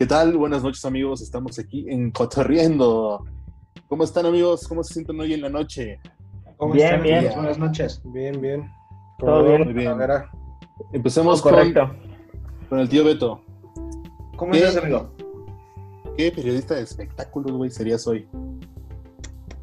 [0.00, 0.34] ¿Qué tal?
[0.34, 3.22] Buenas noches amigos, estamos aquí en Cotorriendo.
[3.86, 4.66] ¿Cómo están amigos?
[4.66, 6.00] ¿Cómo se sienten hoy en la noche?
[6.56, 7.02] ¿Cómo Bien, están?
[7.02, 7.32] bien.
[7.34, 8.00] Buenas noches.
[8.06, 8.70] Bien, bien.
[9.18, 9.64] Todo bien.
[9.64, 9.92] Muy bien.
[10.94, 11.94] Empecemos con, Correcto.
[12.70, 13.42] con el tío Beto.
[14.38, 15.12] ¿Cómo estás, amigo?
[16.16, 18.26] ¿Qué periodista de espectáculos, güey, serías hoy?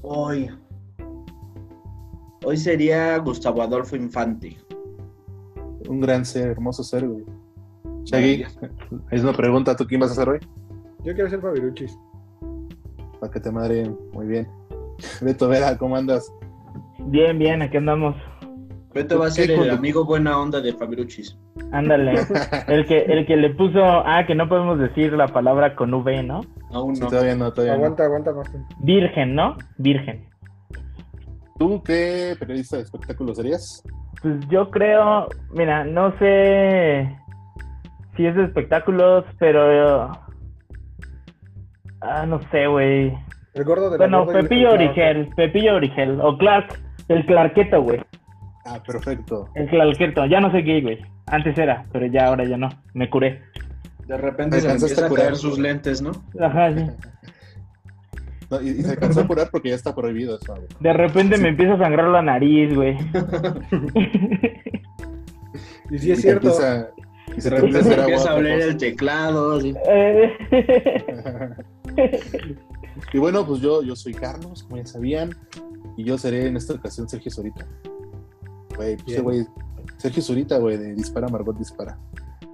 [0.04, 0.52] Hoy.
[2.46, 4.56] Hoy sería Gustavo Adolfo Infante.
[5.90, 7.26] Un gran ser, hermoso ser, güey.
[8.08, 8.46] Shaggy,
[9.12, 10.40] es una pregunta, ¿tú quién vas a ser hoy?
[11.04, 11.98] Yo quiero ser Fabiruchis.
[13.20, 14.48] Para que te madre, muy bien.
[15.22, 16.32] Beto Vera, ¿cómo andas?
[17.00, 18.16] Bien, bien, aquí andamos.
[18.94, 21.38] Beto va a ser ¿Qué el amigo buena onda de Fabiruchis.
[21.72, 22.14] Ándale.
[22.68, 26.24] El que, el que le puso, ah, que no podemos decir la palabra con V,
[26.24, 26.42] ¿no?
[26.72, 27.08] Aún Sí, no.
[27.10, 27.80] todavía no, todavía no.
[27.84, 28.50] Aguanta, aguanta más.
[28.50, 28.68] tiempo.
[28.80, 29.58] Virgen, ¿no?
[29.78, 30.26] Virgen.
[31.60, 33.84] ¿Tú qué periodista de espectáculos serías?
[34.22, 37.10] Pues yo creo, mira, no sé
[38.18, 40.12] si es de espectáculos, pero...
[42.02, 43.14] Ah, no sé, güey.
[43.54, 48.02] El gordo de Bueno, Pepillo el- Origel, Pepillo Origel, o Clark, el Clarqueto, güey.
[48.66, 49.48] Ah, perfecto.
[49.56, 51.00] El Clarqueto, ya no sé qué, güey.
[51.28, 52.70] Antes era, pero ya ahora ya no.
[52.94, 53.42] Me curé.
[54.08, 55.36] De repente ¿Te se empieza a curar?
[55.36, 56.12] sus lentes, ¿no?
[56.40, 56.86] Ajá, sí.
[58.50, 60.68] No, y, y se alcanzó a curar porque ya está prohibido eso, güey.
[60.80, 62.96] De repente me empieza a sangrar la nariz, güey.
[65.90, 66.48] Y sí es Y cierto.
[66.48, 66.88] empieza-
[67.38, 69.60] y se empieza a oler el teclado.
[69.62, 70.34] Eh,
[73.14, 75.30] y bueno, pues yo, yo soy Carlos, como ya sabían,
[75.96, 77.66] y yo seré en esta ocasión Sergio Zurita.
[78.76, 79.46] Güey, pues güey,
[79.98, 81.98] Sergio Zurita, güey, de Dispara, Margot Dispara.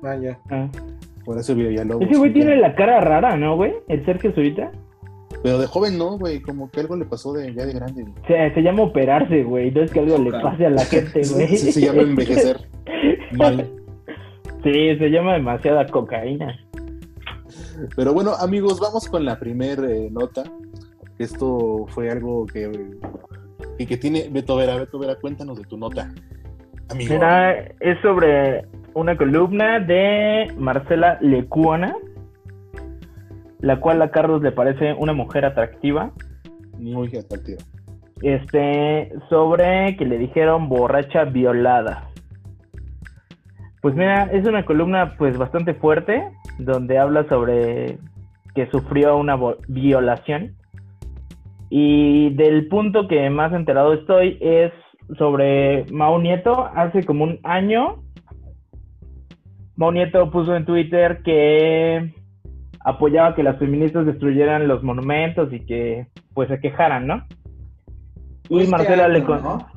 [0.03, 0.39] Ah, ya.
[0.51, 0.69] ah.
[1.25, 2.05] Por eso Villalobos.
[2.09, 2.67] Ese güey sí, tiene ya.
[2.67, 3.73] la cara rara, ¿no, güey?
[3.87, 4.71] El Sergio Zurita.
[5.41, 8.03] Pero de joven no, güey, como que algo le pasó de ya de grande.
[8.03, 8.13] güey.
[8.27, 9.71] Se, se llama operarse, güey.
[9.71, 11.47] No es que algo le pase a la gente, güey.
[11.57, 12.67] Se, se llama envejecer
[13.33, 13.69] mal.
[14.63, 16.57] Sí, se llama demasiada cocaína.
[17.95, 20.43] Pero bueno, amigos, vamos con la primer eh, nota.
[21.19, 22.71] Esto fue algo que,
[23.77, 24.75] que, que tiene Beto Vera.
[24.77, 26.11] Beto Vera, cuéntanos de tu nota.
[26.89, 27.13] Amigo.
[27.13, 31.95] Mira, es sobre una columna de Marcela Lecuona,
[33.59, 36.11] la cual a Carlos le parece una mujer atractiva.
[36.77, 37.59] Muy atractivo.
[38.21, 42.09] este, sobre que le dijeron borracha violada.
[43.83, 46.23] Pues mira, es una columna pues bastante fuerte,
[46.57, 47.97] donde habla sobre
[48.55, 50.55] que sufrió una violación.
[51.69, 54.71] Y del punto que más enterado estoy es
[55.17, 56.69] sobre Mau Nieto.
[56.73, 57.97] Hace como un año,
[59.75, 62.13] Mau Nieto puso en Twitter que
[62.85, 67.23] apoyaba que las feministas destruyeran los monumentos y que pues se quejaran, ¿no?
[68.47, 69.67] Y Este Marcela año, le con- ¿no?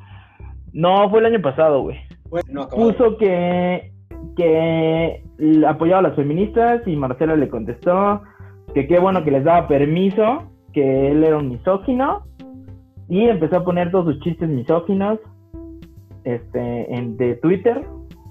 [0.73, 1.99] No, fue el año pasado, güey.
[2.29, 2.69] Bueno.
[2.69, 3.93] Puso que,
[4.37, 5.23] que
[5.67, 8.23] apoyaba a las feministas y Marcela le contestó
[8.75, 12.25] que qué bueno que les daba permiso, que él era un misógino
[13.09, 15.19] y empezó a poner todos sus chistes misóginos
[16.25, 17.83] este, en, de Twitter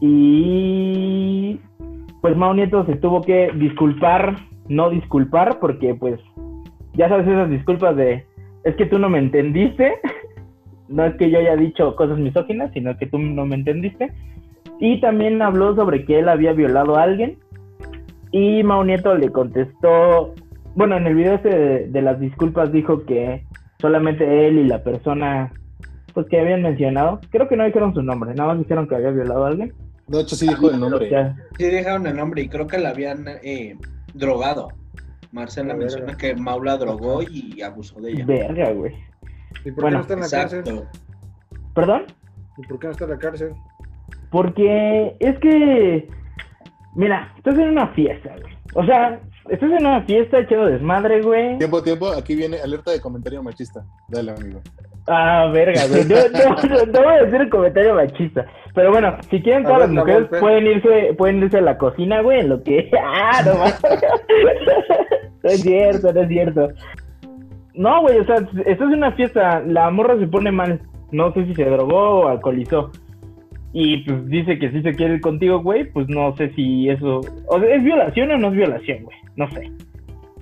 [0.01, 1.59] y
[2.21, 4.35] pues Mao Nieto se tuvo que disculpar,
[4.67, 6.19] no disculpar, porque pues
[6.93, 8.25] ya sabes esas disculpas de
[8.63, 9.93] es que tú no me entendiste,
[10.89, 14.11] no es que yo haya dicho cosas misóginas, sino que tú no me entendiste.
[14.79, 17.37] Y también habló sobre que él había violado a alguien.
[18.31, 20.33] Y Mao Nieto le contestó,
[20.75, 23.45] bueno, en el video ese de, de las disculpas dijo que
[23.79, 25.51] solamente él y la persona
[26.13, 29.11] pues que habían mencionado, creo que no dijeron su nombre, nada más dijeron que había
[29.11, 29.73] violado a alguien.
[30.07, 31.09] De hecho, sí dijo el nombre.
[31.09, 33.77] Ya- Sí dejaron el nombre y creo que la habían eh,
[34.13, 34.69] drogado.
[35.33, 38.25] Marcela menciona que Maula drogó y abusó de ella.
[38.25, 38.93] Verga, güey.
[39.65, 40.83] ¿Y por Bueno, qué no está en la cárcel?
[41.73, 42.03] ¿Perdón?
[42.57, 43.49] ¿Y por qué no está en la cárcel?
[44.31, 46.07] Porque es que,
[46.95, 48.53] mira, estás en una fiesta, güey.
[48.75, 49.19] O sea,
[49.49, 51.57] estás en una fiesta echado desmadre, güey.
[51.57, 53.85] Tiempo, tiempo, aquí viene alerta de comentario machista.
[54.09, 54.61] Dale, amigo.
[55.07, 56.03] Ah, verga, güey.
[56.05, 58.45] No, no, no, voy a decir el comentario machista.
[58.73, 61.77] Pero bueno, si quieren todas ver, las la mujeres pueden irse, pueden irse a la
[61.77, 62.89] cocina, güey, en lo que.
[63.01, 63.81] Ah, no más.
[65.43, 66.69] no es cierto, no es cierto.
[67.75, 70.81] No, güey, o sea, estás en una fiesta, la morra se pone mal.
[71.11, 72.91] No sé si se drogó o alcoholizó.
[73.77, 77.19] Y pues dice que sí se quiere ir contigo, güey, pues no sé si eso.
[77.47, 79.17] O sea, ¿es violación o no es violación, güey?
[79.35, 79.69] No sé.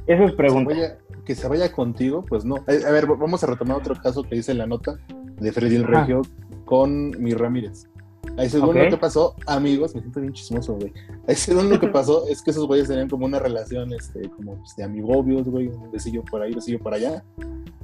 [0.06, 0.74] Eso es Que se pregunta.
[0.76, 2.58] vaya- que se vaya contigo, pues no.
[2.68, 5.00] Eh, A ver, vamos a retomar otro caso que dice en la nota
[5.42, 5.84] de Freddy el.
[5.86, 6.22] Regio
[6.66, 7.90] con mi Ramírez.
[8.38, 8.76] Ahí según Ok.
[8.84, 10.94] lo que pasó, amigos, me siento bien chismoso, güey.
[11.28, 14.58] Ahí según lo que pasó es que esos güeyes tenían como una relación, este, como
[14.58, 17.24] pues, de amigobios, güey, un besillo por ahí, un besillo por allá.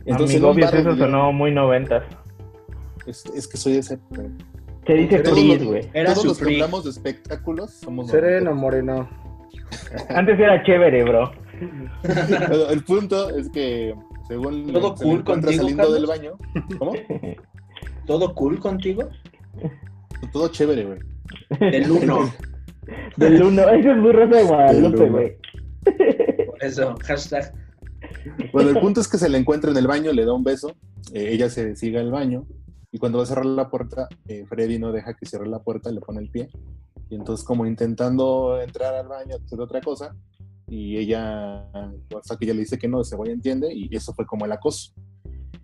[0.06, 2.04] Entonces, Amigobios, eso sonó muy noventas.
[3.08, 3.98] Es, es que soy ese.
[4.90, 5.88] Se dice los- güey.
[5.94, 9.08] Era Todos los que hablamos de espectáculos somos Sereno, moreno.
[10.10, 11.32] Antes era chévere, bro.
[12.72, 13.94] El punto es que
[14.28, 16.32] según ¿Todo se cool contigo, saliendo del baño,
[16.80, 16.94] ¿cómo?
[18.08, 19.08] ¿Todo cool contigo?
[20.34, 21.00] Todo chévere, güey.
[21.72, 22.34] Del uno.
[23.18, 23.70] Del uno.
[23.70, 25.38] Eso es muy rosa de Guadalupe, güey.
[26.48, 27.54] Por eso, hashtag.
[28.52, 30.76] Bueno, el punto es que se le encuentra en el baño, le da un beso,
[31.14, 32.48] eh, ella se sigue al baño
[32.92, 35.92] y cuando va a cerrar la puerta, eh, Freddy no deja que cierre la puerta,
[35.92, 36.50] le pone el pie
[37.10, 40.16] y entonces como intentando entrar al baño, hacer otra cosa
[40.68, 41.66] y ella,
[42.18, 44.52] hasta que ella le dice que no, ese güey entiende y eso fue como el
[44.52, 44.94] acoso.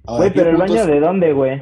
[0.06, 1.62] Ahora, Güey, pero el baño de dónde, güey?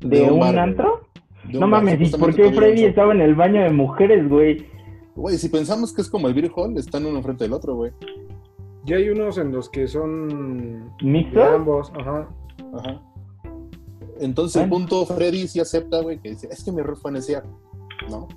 [0.00, 1.00] ¿De, De un antro?
[1.44, 4.66] de No bar, mames, ¿y por qué Freddy estaba en el baño de mujeres, güey?
[5.14, 7.92] Güey, si pensamos que es como el Beer Hall, están uno enfrente del otro, güey.
[8.86, 11.42] Y hay unos en los que son de ¿Mixto?
[11.42, 12.28] ambos, ajá.
[12.74, 13.02] Ajá.
[14.20, 14.86] Entonces, el Bueno.
[14.88, 17.44] punto, Freddy sí acepta, güey, que dice, es que mi error fue neciar,
[18.10, 18.28] ¿no?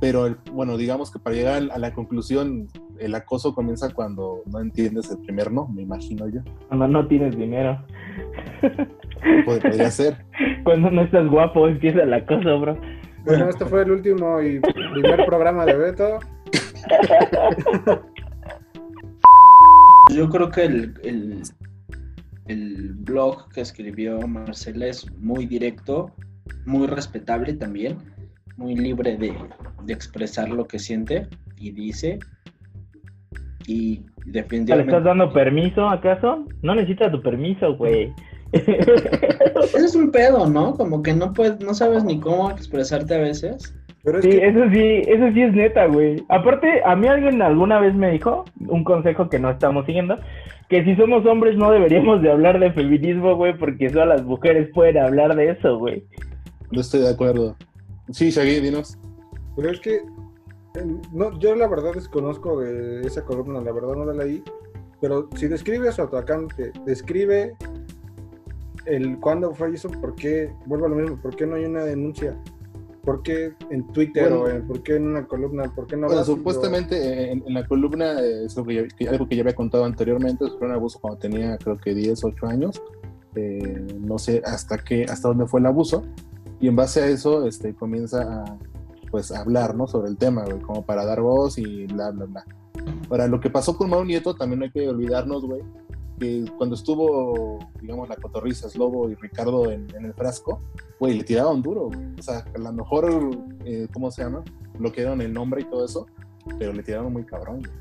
[0.00, 2.68] Pero, el- bueno, digamos que para llegar a la conclusión,
[2.98, 6.40] el acoso comienza cuando no entiendes el primer no, me imagino yo.
[6.68, 7.84] Cuando no tienes dinero.
[9.46, 10.24] Pod- podría ser.
[10.64, 12.78] Cuando no estás guapo, empieza la cosa, bro.
[13.26, 16.18] Bueno, este fue el último y primer programa de Beto.
[20.14, 21.42] Yo creo que el, el,
[22.46, 26.12] el blog que escribió Marcela es muy directo,
[26.66, 27.98] muy respetable también,
[28.56, 29.34] muy libre de,
[29.84, 32.18] de expresar lo que siente y dice.
[33.66, 34.92] Y ¿Le definitivamente...
[34.92, 36.46] estás dando permiso, acaso?
[36.62, 38.12] No necesitas tu permiso, güey.
[38.52, 40.74] Ese es un pedo, ¿no?
[40.74, 43.74] Como que no puedes, no sabes ni cómo expresarte a veces.
[44.02, 46.24] Pero es Sí, que eso sí, eso sí es neta, güey.
[46.28, 50.18] Aparte, a mí alguien alguna vez me dijo, un consejo que no estamos siguiendo,
[50.68, 54.70] que si somos hombres no deberíamos de hablar de feminismo, güey, porque solo las mujeres
[54.72, 56.04] pueden hablar de eso, güey.
[56.70, 57.56] No estoy de acuerdo.
[58.10, 58.98] Sí, Shaggy, dinos.
[59.56, 64.04] Pero es que eh, no, yo la verdad desconozco de esa columna, la verdad no
[64.04, 64.42] la leí.
[65.00, 67.54] Pero si describe a su atacante, describe
[68.86, 71.84] el cuándo fue eso, por qué, vuelvo a lo mismo, por qué no hay una
[71.84, 72.36] denuncia,
[73.04, 74.44] por qué en Twitter Bueno.
[74.44, 77.54] o en, por qué en una columna, por qué no Bueno, supuestamente eh, en, en
[77.54, 80.68] la columna, eh, es algo que, ya, que- algo que ya había contado anteriormente, fue
[80.68, 82.82] un abuso cuando tenía creo que 10, 8 años.
[83.36, 86.02] Eh, no sé hasta qué, hasta dónde fue el abuso.
[86.60, 88.58] Y en base a eso, este, comienza a,
[89.10, 89.86] pues, a hablar, ¿no?
[89.86, 92.44] Sobre el tema, güey, como para dar voz y bla, bla, bla.
[93.08, 95.62] Ahora, lo que pasó con Mau Nieto, también no hay que olvidarnos, güey,
[96.20, 100.60] que cuando estuvo, digamos, la cotorriza, Slobo y Ricardo en, en el frasco,
[101.00, 101.98] güey, le tiraban duro, güey.
[102.18, 103.30] O sea, a lo mejor,
[103.64, 104.44] eh, ¿cómo se llama?
[104.78, 106.06] Bloquearon el nombre y todo eso,
[106.58, 107.72] pero le tiraron muy cabrón, güey.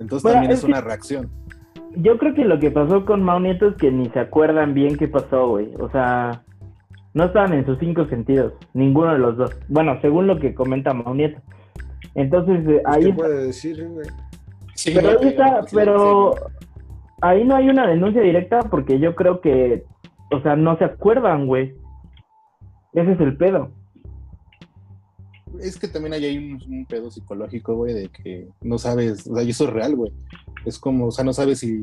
[0.00, 1.30] Entonces Bueno, también es es que- una reacción.
[1.96, 4.96] Yo creo que lo que pasó con Mau Nieto es que ni se acuerdan bien
[4.96, 5.72] qué pasó, güey.
[5.80, 6.44] O sea,
[7.14, 9.50] no estaban en sus cinco sentidos, ninguno de los dos.
[9.68, 11.40] Bueno, según lo que comenta Mau Nieto.
[12.14, 14.06] Entonces, eh, ahí ¿Qué puede decir, güey?
[14.74, 16.57] Sí, Pero está, pero sí.
[17.20, 19.84] Ahí no hay una denuncia directa porque yo creo que,
[20.30, 21.74] o sea, no se acuerdan, güey.
[22.92, 23.70] Ese es el pedo.
[25.60, 29.34] Es que también hay ahí un, un pedo psicológico, güey, de que no sabes, o
[29.34, 30.12] sea, y eso es real, güey.
[30.64, 31.78] Es como, o sea, no sabes si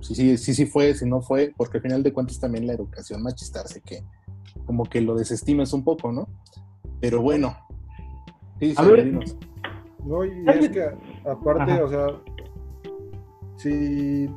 [0.00, 2.74] si sí si, si fue, si no fue, porque al final de cuentas también la
[2.74, 4.02] educación machista hace que
[4.66, 6.28] como que lo desestimes un poco, ¿no?
[7.00, 7.56] Pero bueno.
[8.60, 9.04] Sí, A sí, ver.
[9.04, 9.36] dinos.
[10.04, 10.84] No, y es que
[11.28, 11.84] aparte, Ajá.
[11.84, 12.06] o sea,
[13.56, 14.28] si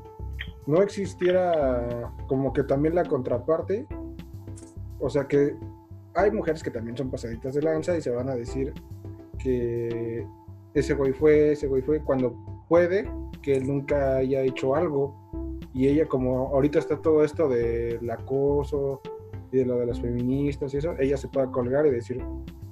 [0.67, 3.88] no existiera como que también la contraparte,
[5.00, 5.55] o sea que
[6.13, 8.74] hay mujeres que también son pasaditas de lanza y se van a decir
[9.39, 10.27] que
[10.74, 12.36] ese güey fue, ese güey fue, cuando
[12.67, 13.09] puede
[13.41, 15.15] que él nunca haya hecho algo
[15.74, 19.01] y ella como ahorita está todo esto del acoso
[19.51, 22.21] y de lo de las feministas y eso, ella se pueda colgar y decir,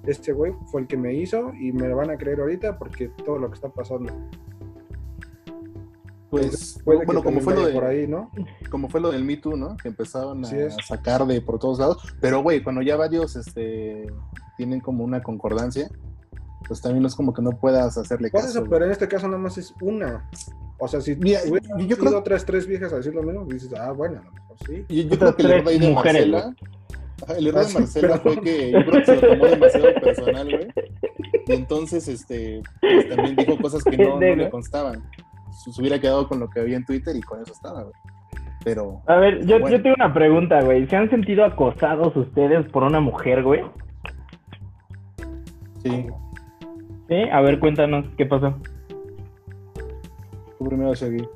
[0.05, 3.09] este güey fue el que me hizo y me lo van a creer ahorita porque
[3.23, 4.11] todo lo que está pasando.
[6.29, 8.31] Pues, Puede que bueno, como fue, lo de, por ahí, ¿no?
[8.69, 9.77] como fue lo del Me Too, ¿no?
[9.77, 10.49] Que empezaban a
[10.85, 11.97] sacar de por todos lados.
[12.19, 14.05] Pero, güey, cuando ya varios este,
[14.57, 15.89] tienen como una concordancia,
[16.67, 18.47] pues también no es como que no puedas hacerle caso.
[18.47, 20.29] eso, pero en este caso nada más es una.
[20.79, 23.71] O sea, si Mira, yo sido creo- otras tres viejas a decir lo mismo, dices,
[23.79, 24.83] ah, bueno, a lo mejor sí.
[24.89, 26.55] Y yo Otras creo que el error de mujeres, Marcela.
[27.37, 29.87] El error Ah, de sí, Marcela fue que yo creo que se lo tomó demasiado
[30.03, 30.67] personal, güey.
[31.47, 35.03] Y entonces, este, pues, también dijo cosas que no, no le constaban.
[35.55, 37.93] Se hubiera quedado con lo que había en Twitter y con eso estaba, güey.
[38.63, 39.69] Pero, A ver, yo, Bueno.
[39.77, 40.87] yo tengo una pregunta, güey.
[40.87, 43.61] ¿Se han sentido acosados ustedes por una mujer, güey?
[45.83, 46.07] sí,
[47.07, 48.55] Sí, a ver, cuéntanos qué pasó.
[50.57, 51.27] tú primero, Shaggy.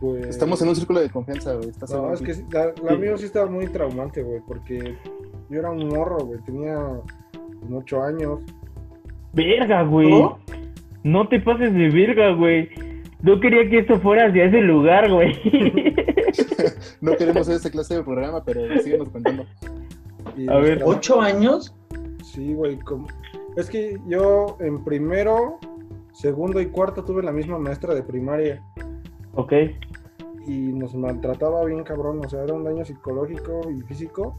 [0.00, 0.26] Pues...
[0.28, 1.70] Estamos en un círculo de confianza, güey.
[1.70, 2.98] Estás No, es que sí, la, la Sí.
[2.98, 4.96] mía sí estaba muy traumante, güey, porque
[5.50, 6.76] yo era un morro, güey, tenía
[7.60, 8.40] como ocho años.
[9.32, 10.08] Verga, güey.
[10.10, 10.38] ¿No?
[11.06, 12.68] No te pases de verga, güey.
[13.22, 15.34] No quería que esto fuera hacia ese lugar, güey.
[17.00, 19.44] no queremos esa clase de programa, pero síguenos contando.
[20.36, 20.82] Y A ver.
[20.84, 21.72] ¿Ocho años?
[22.24, 22.76] Sí, güey.
[22.80, 23.06] como-
[23.56, 25.58] Es que yo en primero,
[26.12, 28.60] segundo y cuarto tuve la misma maestra de primaria
[29.34, 29.52] ok.
[30.46, 32.20] y nos maltrataba bien cabrón.
[32.24, 34.36] O sea, era un daño psicológico y físico.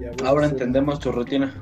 [0.00, 1.52] Y a veces Ahora era- entendemos tu rutina.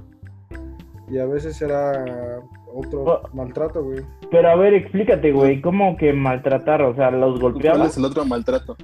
[1.11, 2.41] Y a veces era
[2.77, 3.21] otro Oh.
[3.35, 4.01] maltrato, güey.
[4.31, 5.61] Pero a ver, explícate, güey.
[5.61, 6.83] ¿Cómo que maltratar?
[6.83, 7.87] O sea, ¿los ¿Cuál golpeaba?
[7.87, 8.77] es el otro maltrato?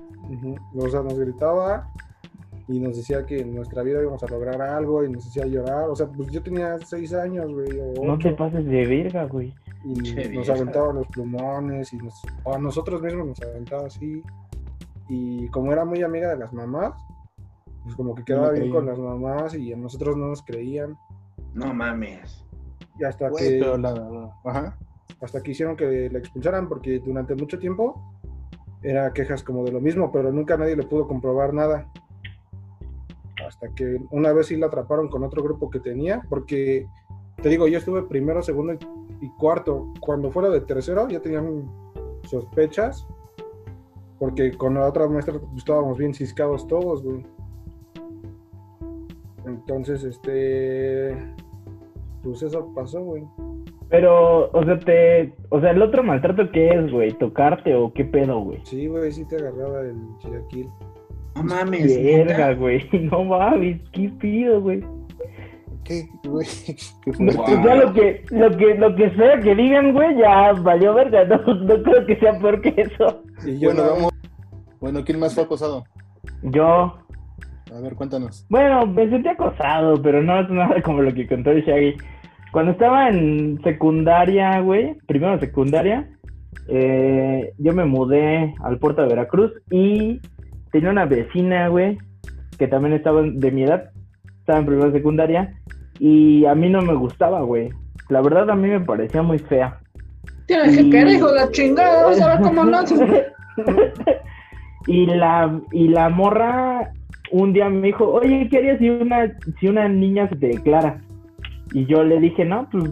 [0.77, 1.89] O sea, nos gritaba
[2.69, 5.89] y nos decía que en nuestra vida íbamos a lograr algo y nos hacía llorar.
[5.91, 7.69] O sea, pues yo tenía seis años, güey,
[7.99, 9.53] o No te pases de verga, güey.
[9.85, 10.53] y Che, nos vieja.
[10.55, 14.23] aventaba los plumones y nos, o a nosotros mismos nos aventaba así.
[15.09, 16.93] Y como era muy amiga de las mamás,
[17.83, 20.97] pues como que quedaba bien con las mamás y a nosotros no nos creían.
[21.53, 22.47] No mames.
[22.99, 24.79] Y hasta que pero la- Ajá.
[25.21, 28.13] hasta que hicieron que la expulsaran porque durante mucho tiempo
[28.83, 31.89] era quejas como de lo mismo, pero nunca nadie le pudo comprobar nada.
[33.47, 36.87] Hasta que una vez sí la atraparon con otro grupo que tenía, porque
[37.41, 38.75] te digo, yo estuve primero, segundo
[39.21, 39.93] y, cuarto.
[40.01, 41.71] Cuando fuera de tercero ya tenían
[42.29, 43.07] sospechas,
[44.19, 47.25] porque con la otra maestra estábamos bien ciscados todos, güey.
[49.45, 51.17] Entonces, este,
[52.23, 53.25] pues eso pasó, güey.
[53.89, 55.35] Pero, o sea, te.
[55.51, 57.13] O sea, el otro maltrato, ¿qué es, güey?
[57.19, 58.61] ¿Tocarte o qué pedo, güey?
[58.65, 60.69] Sí, güey, sí te agarraba el chilaquil.
[61.37, 62.03] No mames.
[62.03, 62.89] Verga, güey.
[63.11, 64.83] No mames, qué pido, güey.
[65.85, 66.47] ¿Qué, güey?
[67.05, 70.95] Qué pues ya lo que, lo que, lo que sea que digan, güey, ya valió
[70.95, 71.25] verga.
[71.25, 73.23] No, no creo que sea peor que eso.
[73.45, 74.13] Y yo Bueno, vamos.
[74.81, 75.85] Bueno, ¿quién más fue acosado?
[76.43, 76.95] Yo,
[77.75, 78.47] A ver, cuéntanos.
[78.51, 81.97] bueno, me sentí acosado, pero no es nada como lo que contó el Shaggy.
[82.53, 86.07] Cuando estaba en secundaria, güey, primero secundaria,
[86.69, 90.21] eh, yo me mudé al puerto de Veracruz y
[90.71, 91.97] tenía una vecina, güey,
[92.59, 93.91] que también estaba de mi edad,
[94.41, 95.55] estaba en primero de secundaria,
[95.99, 97.71] y a mí no me gustaba, güey.
[98.11, 99.79] La verdad a mí me parecía muy fea.
[100.47, 102.05] Tienes que querer, hijo de la chingada.
[102.05, 103.01] Vas a ver cómo haces.
[104.87, 106.93] y la y la morra
[107.33, 111.01] un día me dijo, oye, ¿qué harías si una, si una niña se te declara?
[111.73, 112.85] Y yo le dije, no, pues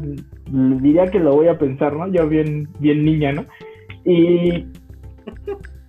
[0.50, 2.10] diría que lo voy a pensar, ¿no?
[2.10, 3.44] Yo bien, bien niña, ¿no?
[4.04, 4.64] Y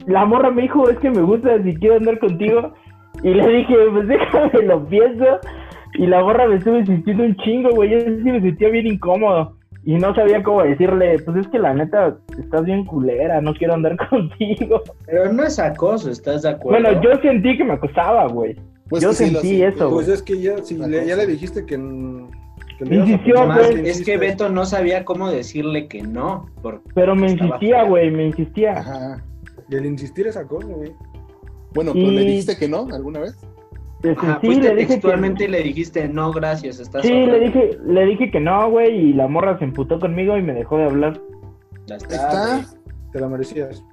[0.05, 2.74] la morra me dijo, es que me gusta si quiero andar contigo.
[3.24, 5.39] Y le dije, pues déjame, lo pienso.
[5.93, 7.91] Y la morra me estuvo insistiendo un chingo, güey.
[7.91, 9.55] Yo sí me sentía bien incómodo.
[9.83, 13.73] Y no sabía cómo decirle, pues es que la neta, estás bien culera, no quiero
[13.73, 14.81] andar contigo.
[15.07, 16.81] Pero no es acoso, ¿estás de acuerdo?
[16.83, 18.55] Bueno, yo sentí que me acosaba, güey.
[18.89, 20.17] Pues Yo sí sentí eso, Pues güey.
[20.17, 21.77] es que ya, si le, ya le dijiste que,
[22.77, 23.69] que le Insistió, pues.
[23.69, 24.17] que es que.
[24.17, 26.45] Beto no sabía cómo decirle que no.
[26.61, 28.73] Porque Pero me insistía, güey, me insistía.
[28.79, 29.23] Ajá.
[29.69, 30.91] Y el insistir es acoso, güey.
[31.73, 33.38] Bueno, pero le Y- dijiste que no alguna vez.
[34.03, 35.50] Este, Ajá, sí, le dije textualmente que...
[35.50, 37.34] y le dijiste, no, gracias, estás Sí, sola".
[37.34, 40.53] le dije, le dije que no, güey, y la morra se emputó conmigo y me
[40.53, 41.22] dejó de hablar.
[41.86, 42.62] Ya está.
[43.12, 43.84] Te la merecías.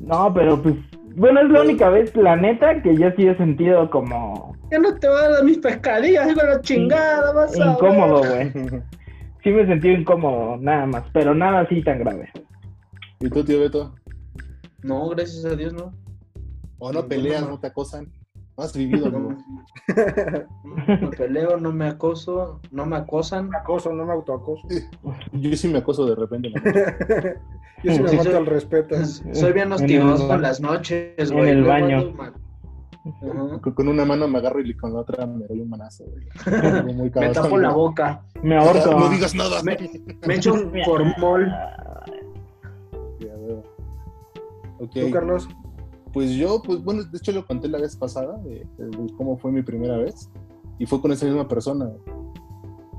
[0.00, 0.74] No, pero pues,
[1.14, 4.96] bueno, es la única vez, la neta, que yo sí he sentido como Ya no
[4.98, 7.74] te va a dar mis pescadillas, de la chingada, vas a ver.
[7.74, 8.52] incómodo, güey.
[9.44, 12.30] Sí me sentí incómodo, nada más, pero nada así tan grave.
[13.20, 13.94] ¿Y tú, tío Beto?
[14.82, 15.92] No, gracias a Dios, no.
[16.78, 18.08] ¿O no peleas, no te acosan?
[18.56, 19.36] No has vivido, No,
[20.84, 23.54] me peleo, no me acoso, no me acosan.
[23.54, 24.66] Acoso, no me autoacoso.
[25.32, 26.50] Yo sí me acoso de repente.
[26.50, 26.60] ¿no?
[27.82, 28.94] Yo sí me Sí, falta el respeto.
[29.32, 31.50] Soy bien En hostigoso el en, las noches, en güey.
[31.50, 32.14] el Luego baño.
[33.04, 33.58] Ajá.
[33.74, 36.28] Con- una mano me agarro y con la otra me doy un manazo, güey.
[36.60, 38.22] Algo muy Me tapo la boca.
[38.42, 38.90] Me ahorco.
[39.00, 39.62] No digas nada.
[39.62, 39.76] Me,
[40.26, 41.48] me echo un formol.
[43.18, 43.32] Ya.
[44.78, 45.48] ¿Tú, Carlos?
[46.12, 49.50] Pues yo, pues bueno, de hecho lo conté la vez pasada, de, de cómo fue
[49.52, 50.30] mi primera vez,
[50.78, 51.90] y fue con esa misma persona.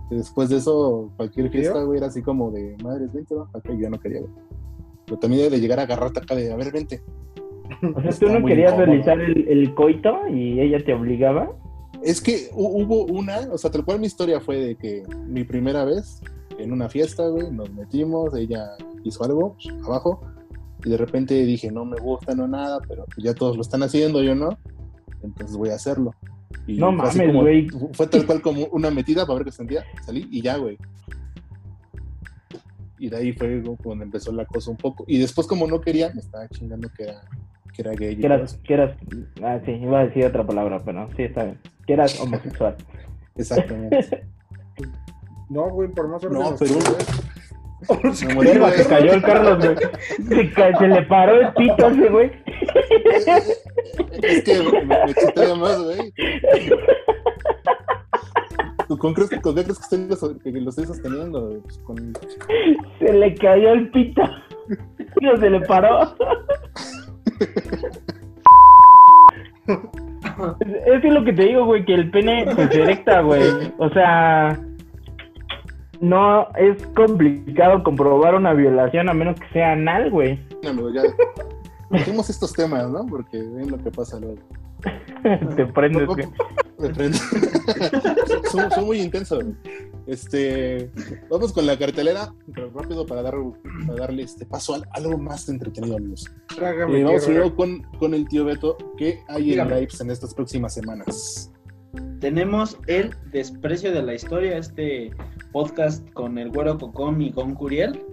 [0.10, 3.82] Después de eso, cualquier fiesta, güey, era así como de, madres, vente, va, acá, y
[3.82, 4.32] yo no quería, güey.
[5.06, 7.02] Pero también de llegar a agarrarte acá de, a ver, vente.
[7.96, 8.86] O sea, tú no querías incómodo.
[8.86, 11.52] realizar el, el coito y ella te obligaba.
[12.04, 15.44] Es que hu- hubo una, o sea, tal cual mi historia fue de que mi
[15.44, 16.22] primera vez
[16.60, 18.70] en una fiesta, güey, nos metimos, ella
[19.04, 20.22] hizo algo pues, abajo,
[20.84, 24.22] y de repente dije, no me gusta, no nada, pero ya todos lo están haciendo,
[24.22, 24.58] yo no,
[25.22, 26.14] entonces voy a hacerlo.
[26.68, 27.68] Y No mames, güey.
[27.94, 30.78] Fue tal cual como una metida para ver qué sentía, salí y ya, güey.
[33.00, 35.04] Y de ahí fue cuando empezó la cosa un poco.
[35.08, 37.22] Y después, como no quería, me estaba chingando que era,
[37.74, 38.16] que era gay.
[38.16, 38.98] Que eras, que eras,
[39.42, 41.60] ah, sí, iba a decir otra palabra, pero sí, está bien.
[41.86, 42.76] Que eras homosexual.
[43.36, 44.28] Exactamente.
[45.50, 46.74] No, güey, por más No, pero
[48.04, 50.50] Me se cayó el Carlos, güey.
[50.54, 52.32] Se, le paró el pito ese, güey.
[54.22, 56.14] Es que me, me más, güey.
[58.88, 61.60] ¿Tú ¿Con, crees, ¿Con qué crees que, estoy, que lo estoy sosteniendo?
[61.64, 62.14] Pues con...
[63.00, 64.22] Se le cayó el pito.
[65.22, 66.16] No se le paró.
[70.86, 73.42] Es es lo que te digo, güey, que el pene pues, se erecta, güey.
[73.78, 74.60] O sea,
[76.04, 80.38] no es complicado comprobar una violación a menos que sea anal, güey.
[80.68, 81.04] Amigo, ya.
[81.90, 83.06] Dejemos estos temas, ¿no?
[83.06, 84.42] Porque ven lo que pasa luego.
[85.56, 86.28] Te prendes, güey.
[86.80, 87.18] De frente.
[88.52, 89.46] son, son muy intensos.
[90.06, 90.92] Este,
[91.30, 93.36] vamos con la cartelera, pero rápido para, dar,
[93.88, 96.30] para darle este paso a algo más entretenido, amigos.
[96.54, 98.76] Trágame Eh, vamos primero con, con el tío Beto.
[98.98, 99.72] ¿Qué hay Dígame.
[99.72, 101.53] en lives en estas próximas semanas?
[102.20, 105.12] Tenemos el desprecio de la historia, este
[105.52, 108.04] podcast con el Güero Cocón y con Curiel,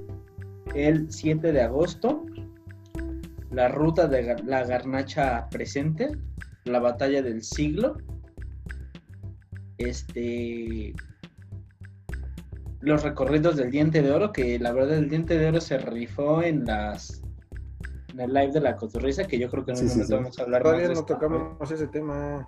[0.75, 2.27] el 7 de agosto.
[3.51, 6.11] La ruta de la garnacha presente,
[6.65, 7.97] la batalla del siglo.
[9.79, 10.95] Este.
[12.81, 16.43] Los recorridos del diente de oro, que la verdad el diente de oro se rifó
[16.43, 17.23] en las.
[18.13, 20.07] En el live de la cotorriza, que yo creo que en un Sí, sí, momento
[20.07, 20.15] sí.
[20.15, 22.47] vamos a hablar Todavía de no tocamos ese tema.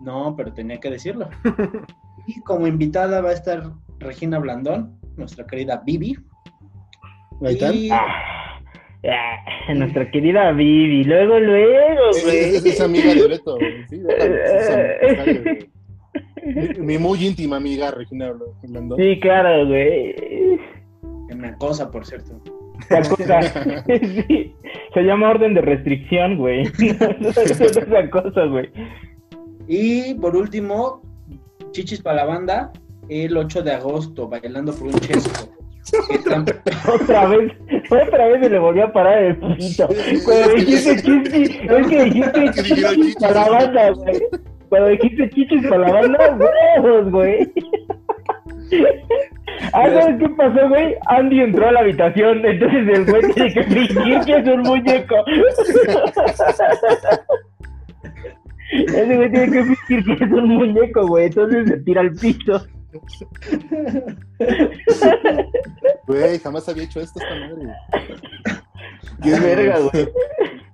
[0.00, 1.28] No, pero tenía que decirlo.
[2.26, 3.62] y como invitada va a estar
[3.98, 6.16] Regina Blandón, nuestra querida Bibi.
[7.42, 7.74] Ahí están.
[7.74, 7.88] Y
[9.06, 9.36] Ah,
[9.74, 11.04] nuestra querida Vivi.
[11.04, 12.36] Luego, luego, Es, güey.
[12.56, 13.56] es- es amiga de Beto.
[13.56, 13.86] güey.
[13.88, 14.00] Sí,
[16.80, 18.32] mi, muy íntima amiga Regina
[18.62, 18.98] Blandón.
[18.98, 20.14] Sí, claro, güey.
[21.28, 22.40] que me acosa, por cierto.
[22.90, 23.40] Acusa.
[23.86, 24.54] Sí.
[24.94, 26.64] Se llama orden de restricción, güey.
[27.20, 28.70] No es esa cosa, güey.
[29.66, 31.02] Y por último,
[31.72, 32.72] Chichis para la banda,
[33.08, 35.48] el 8 de agosto, bailando por un chesco.
[36.94, 37.52] Otra vez,
[37.90, 39.86] otra vez se le volvió a parar el pito.
[40.24, 44.22] Cuando dijiste chichis, es que dijiste chichis para la banda, güey.
[44.70, 46.38] Cuando dijiste chichis para la banda,
[46.76, 47.52] huevos, güey.
[49.72, 50.94] Ah, ¿sabes qué pasó, güey?
[51.06, 55.16] Andy entró a la habitación, entonces el güey tiene que fingir que es un muñeco.
[58.86, 61.26] Ese güey tiene que fingir que es un muñeco, güey.
[61.26, 62.66] Entonces se tira al piso.
[66.06, 67.74] Güey, jamás había hecho esto esta madre.
[69.22, 70.08] Qué verga, güey.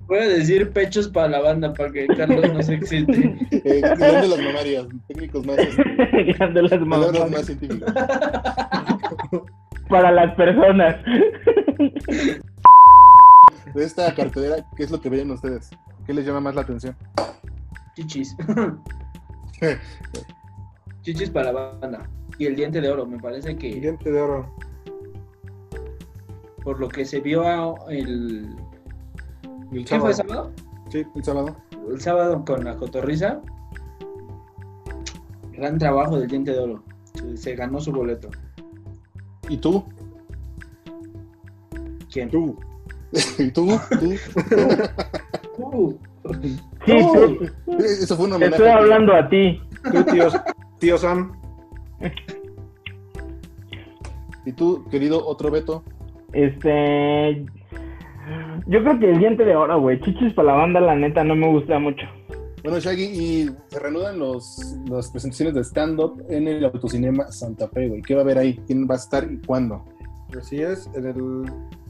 [0.06, 3.38] Voy a decir pechos para la banda para que Carlos no se excite.
[3.52, 5.56] Eh, las mamarias, técnicos más,
[6.54, 7.94] las mamadas más científicas.
[9.88, 10.96] para las personas.
[13.72, 15.70] De esta cartelera, ¿qué es lo que ven ustedes?
[16.06, 16.96] ¿Qué les llama más la atención?
[18.00, 18.34] Chichis.
[21.02, 22.08] Chichis para la banda.
[22.38, 24.46] Y el diente de oro, me parece que Diente de oro.
[26.62, 28.56] por lo que se vio el...
[29.72, 30.34] El ¿Qué fue sábado.
[30.34, 30.52] sábado?
[30.90, 31.56] Sí, El sábado.
[31.90, 33.40] El sábado con la cotorriza.
[35.52, 36.82] Gran trabajo del diente de oro.
[37.34, 38.30] Se- ganó su boleto.
[39.48, 39.84] ¿Y tú?
[42.10, 42.30] ¿Quién?
[42.30, 42.56] tú.
[43.38, 43.68] ¿Y tú?
[43.98, 44.14] ¿Tú?
[45.62, 45.94] Uh,
[46.44, 47.72] Sí, tú.
[47.78, 49.60] Eso fue un estoy hablando a ti.
[49.90, 50.28] Tú, tío,
[50.78, 51.32] tío Sam.
[54.44, 55.82] ¿Y tú, querido otro Beto?
[56.32, 57.44] Este.
[58.66, 60.00] Yo creo que el diente de oro, güey.
[60.00, 62.06] Chichis para la banda, la neta, no me gusta mucho.
[62.62, 67.88] Bueno, Shaggy, y se reanudan los, las presentaciones de stand-up en el Autocinema Santa Fe,
[67.88, 68.02] güey.
[68.02, 68.60] ¿Qué va a haber ahí?
[68.66, 69.82] ¿Quién va a estar y cuándo?
[70.38, 71.44] Así es, en el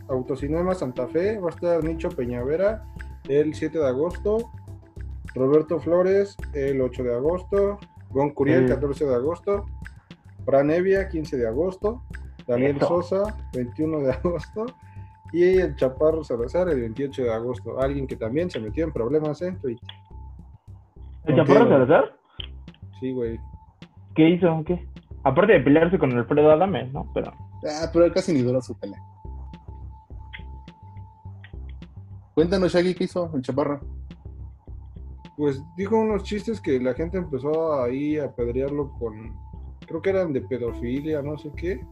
[0.08, 2.84] Autocinema Santa Fe va a estar Nicho Peñavera
[3.30, 4.50] el 7 de agosto,
[5.34, 7.78] Roberto Flores el 8 de agosto,
[8.10, 8.68] Gon Curiel Mm.
[8.68, 9.66] 14 14 de agosto,
[10.44, 12.02] Fran Evia 15 de agosto,
[12.46, 12.88] Daniel Eso.
[12.88, 14.66] Sosa 21 de agosto
[15.32, 17.80] y el Chaparro Salazar el 28 de agosto.
[17.80, 19.80] Alguien que también se metió en problemas en Twitch.
[21.24, 21.68] ¿El Ok, Chaparro.
[21.68, 22.16] Salazar?
[22.98, 23.38] Sí, güey.
[24.16, 24.62] ¿Qué hizo?
[24.66, 24.84] ¿Qué?
[25.22, 27.06] Aparte de pelearse con Alfredo Adame, ¿no?
[27.14, 27.30] Pero.
[27.64, 28.98] Ah, pero casi ni duró su pelea.
[32.40, 33.80] Cuéntanos, Shaggy, ¿qué hizo el chaparro?
[35.36, 39.36] Pues dijo unos chistes que la gente empezó ahí a apedrearlo con,
[39.86, 41.86] creo que eran de pedofilia, no sé qué,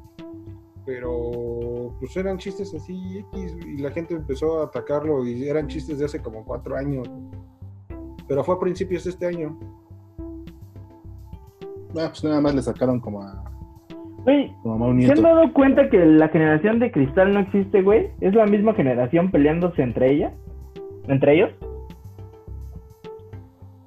[0.87, 5.99] pero pues eran chistes así X y la gente empezó a atacarlo y eran chistes
[5.99, 7.07] de hace como cuatro años,
[8.27, 9.61] pero fue a principios de este año.
[11.91, 13.45] Ah, pues nada más le sacaron como a,
[14.29, 14.53] Güey,
[15.07, 18.11] ¿se han dado cuenta que la generación de cristal no existe, güey?
[18.21, 20.33] Es la misma generación peleándose entre ella.
[21.09, 21.51] ¿Entre ellos?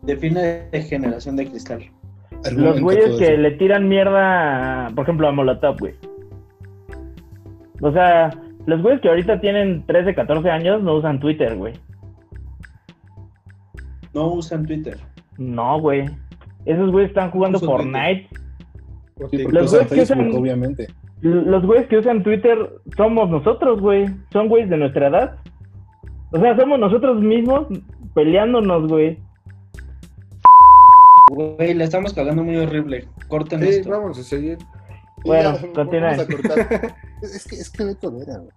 [0.02, 1.84] define de generación de cristal.
[2.56, 5.94] Los güeyes que le tiran mierda, por ejemplo, a Molotov, güey.
[7.82, 8.32] O sea,
[8.66, 11.74] los güeyes que ahorita tienen 13, 14 años no usan Twitter, güey.
[14.16, 14.98] No usan Twitter.
[15.38, 16.06] No, güey.
[16.66, 18.28] Esos güeyes están jugando Fortnite.
[19.30, 20.88] Sí, porque Los usan güeyes que usan- obviamente.
[21.22, 22.58] Los güeyes que usan Twitter
[22.98, 24.06] somos nosotros, güey.
[24.32, 25.36] Son güeyes de nuestra edad.
[26.32, 27.68] O sea, somos nosotros mismos
[28.16, 29.20] peleándonos, güey.
[31.30, 33.06] Güey, le estamos cagando muy horrible.
[33.28, 33.90] Corten Sí, esto.
[33.90, 34.58] vamos a seguir.
[35.26, 36.20] Bueno, continúen.
[37.22, 38.52] es, que, es que Beto Vera, güey.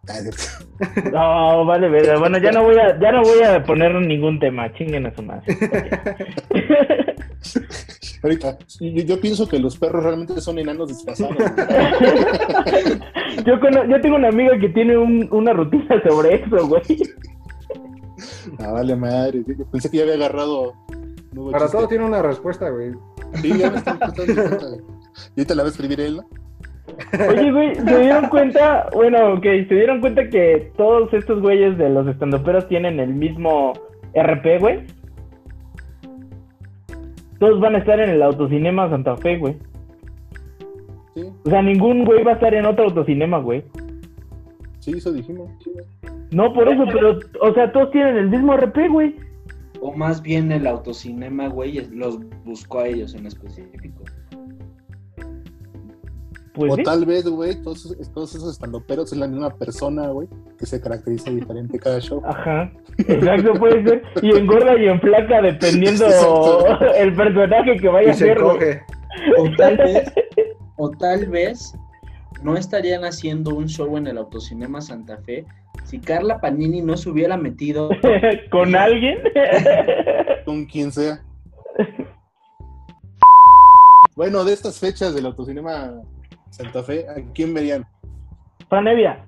[1.14, 2.18] Ah, No, vale, verga.
[2.18, 4.72] Bueno, ya no voy a, ya no voy a poner ningún tema.
[4.72, 5.42] Chinguen a su madre.
[8.22, 11.36] Ahorita, yo, yo pienso que los perros realmente son enanos disfrazados.
[13.44, 16.82] yo, cono- yo tengo una amiga que tiene un- una rutina sobre eso, güey.
[18.58, 19.44] Ah, vale, madre.
[19.46, 20.72] Yo Pensé que ya había agarrado.
[21.50, 21.76] Para chiste.
[21.76, 22.92] todo tiene una respuesta, güey.
[23.42, 24.80] Sí, ya me contando güey.
[25.36, 26.43] Y ahorita la va a escribir él, ¿no?
[27.28, 28.88] Oye, güey, ¿se dieron cuenta?
[28.92, 33.72] Bueno, ok, ¿se dieron cuenta que todos estos güeyes de los estandoperos tienen el mismo
[34.14, 34.84] RP, güey?
[37.38, 39.56] Todos van a estar en el autocinema Santa Fe, güey.
[41.14, 43.64] Sí, O sea, ningún güey va a estar en otro autocinema, güey.
[44.80, 45.50] sí, eso dijimos.
[46.32, 49.16] No, por eso, pero, o sea, todos tienen el mismo RP, güey.
[49.80, 54.02] O más bien el autocinema, güey, los buscó a ellos en específico.
[56.54, 56.82] Pues o sí.
[56.84, 60.80] tal vez, güey, todos, esos- todos esos estandoperos es la misma persona, güey, que se
[60.80, 62.22] caracteriza diferente cada show.
[62.24, 64.02] Ajá, exacto, puede ser.
[64.22, 66.66] Y engorda y en flaca dependiendo Exacto.
[66.96, 68.38] el personaje que vaya Y a se ser.
[69.38, 70.12] O tal vez,
[70.76, 71.74] o tal vez
[72.42, 75.44] no estarían haciendo un show en el Autocinema Santa Fe
[75.84, 77.90] si Carla Panini no se hubiera metido.
[78.50, 79.18] ¿Con alguien?
[80.44, 81.20] Con quien sea.
[84.16, 85.92] Bueno, de estas fechas del autocinema
[86.54, 87.84] Santa Fe, ¿a quién verían?
[88.68, 89.26] Franevia,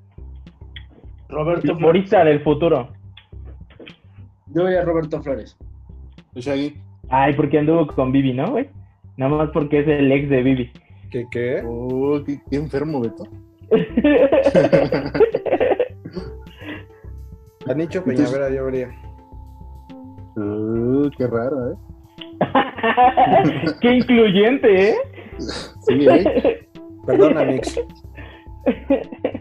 [1.28, 1.76] Roberto Flores.
[1.82, 2.88] humorista del futuro.
[4.54, 5.56] Yo voy a Roberto Flores.
[6.36, 6.80] Shaggy.
[7.08, 8.68] Ay, porque anduvo con Vivi, ¿no, güey?
[9.16, 10.70] Nada más porque es el ex de Vivi.
[11.10, 11.64] ¿Qué qué?
[11.66, 13.24] Oh, qué, qué enfermo, Beto.
[17.66, 18.88] A Nicho Peñavera yo vería.
[20.36, 21.76] Oh, qué raro, ¿eh?
[23.80, 24.94] Qué incluyente, ¿eh?
[25.38, 26.68] Sí, ¿eh?
[27.06, 27.80] Perdona, Mix.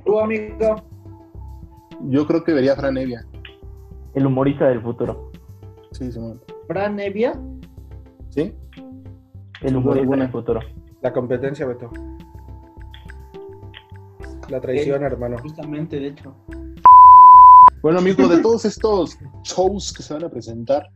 [0.06, 0.76] Tu amigo.
[2.02, 3.26] Yo creo que vería a Fran Evia.
[4.14, 5.32] El humorista del futuro.
[5.92, 6.42] Sí, Simón.
[6.68, 7.40] Fran Evia.
[8.30, 8.54] ¿Sí?
[9.62, 10.60] El humorista del futuro.
[11.02, 11.92] La competencia, Beto.
[14.50, 15.38] La traición, hermano.
[15.40, 16.36] Justamente, de hecho.
[17.82, 20.88] Bueno, amigo, de todos estos shows que se van a presentar,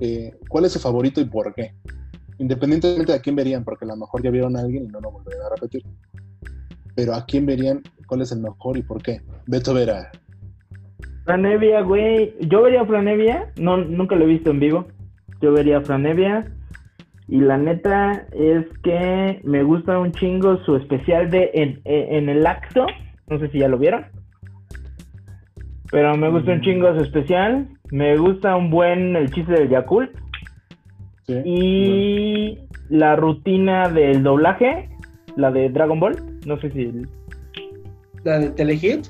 [0.00, 1.74] eh, ¿cuál es su favorito y por qué?
[2.38, 5.00] Independientemente de a quién verían, porque a lo mejor ya vieron a alguien y no
[5.00, 5.84] lo volverán a repetir.
[6.96, 9.20] Pero a quién verían, cuál es el mejor y por qué.
[9.46, 10.10] Beto Vera.
[11.24, 12.34] Franevia, güey.
[12.40, 13.52] Yo vería a Franevia.
[13.58, 14.86] No, nunca lo he visto en vivo.
[15.40, 16.52] Yo vería a Franevia.
[17.28, 22.46] Y la neta es que me gusta un chingo su especial de En, en el
[22.46, 22.86] acto.
[23.28, 24.06] No sé si ya lo vieron.
[25.90, 27.68] Pero me gusta un chingo su especial.
[27.90, 30.10] Me gusta un buen el chiste del Yakult.
[31.26, 31.42] ¿Sí?
[31.44, 34.90] Y la rutina del doblaje.
[35.36, 36.16] La de Dragon Ball.
[36.46, 36.92] No sé si
[38.24, 39.06] La de Telehit.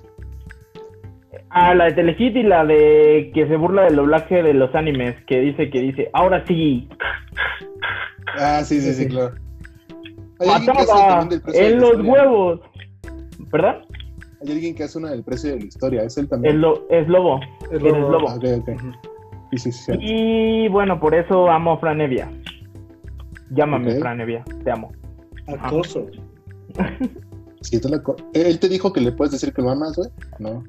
[1.51, 5.15] Ah, la de Telehit y la de que se burla del doblaje de los animes,
[5.27, 6.89] que dice que dice, ahora sí,
[8.39, 9.35] Ah, sí, sí, sí, claro.
[10.39, 12.12] De en los historia.
[12.12, 12.61] huevos.
[13.51, 13.83] ¿Verdad?
[14.43, 16.57] Hay alguien que hace una del precio de la historia, es él también.
[16.57, 17.41] Es, lo, es lobo.
[17.71, 18.29] Es Eres lobo.
[18.29, 18.71] Ah, ok, ok.
[19.53, 19.93] Sí, sí, sí.
[20.01, 22.29] Y bueno, por eso amo a Fran Evia.
[23.51, 24.01] Llámame Ok.
[24.01, 24.93] Fran Evia, te amo.
[25.47, 26.07] Acoso.
[27.63, 28.01] Sí, la
[28.35, 30.09] ¿Él te dijo que le puedes decir que lo amas, güey?
[30.39, 30.63] No.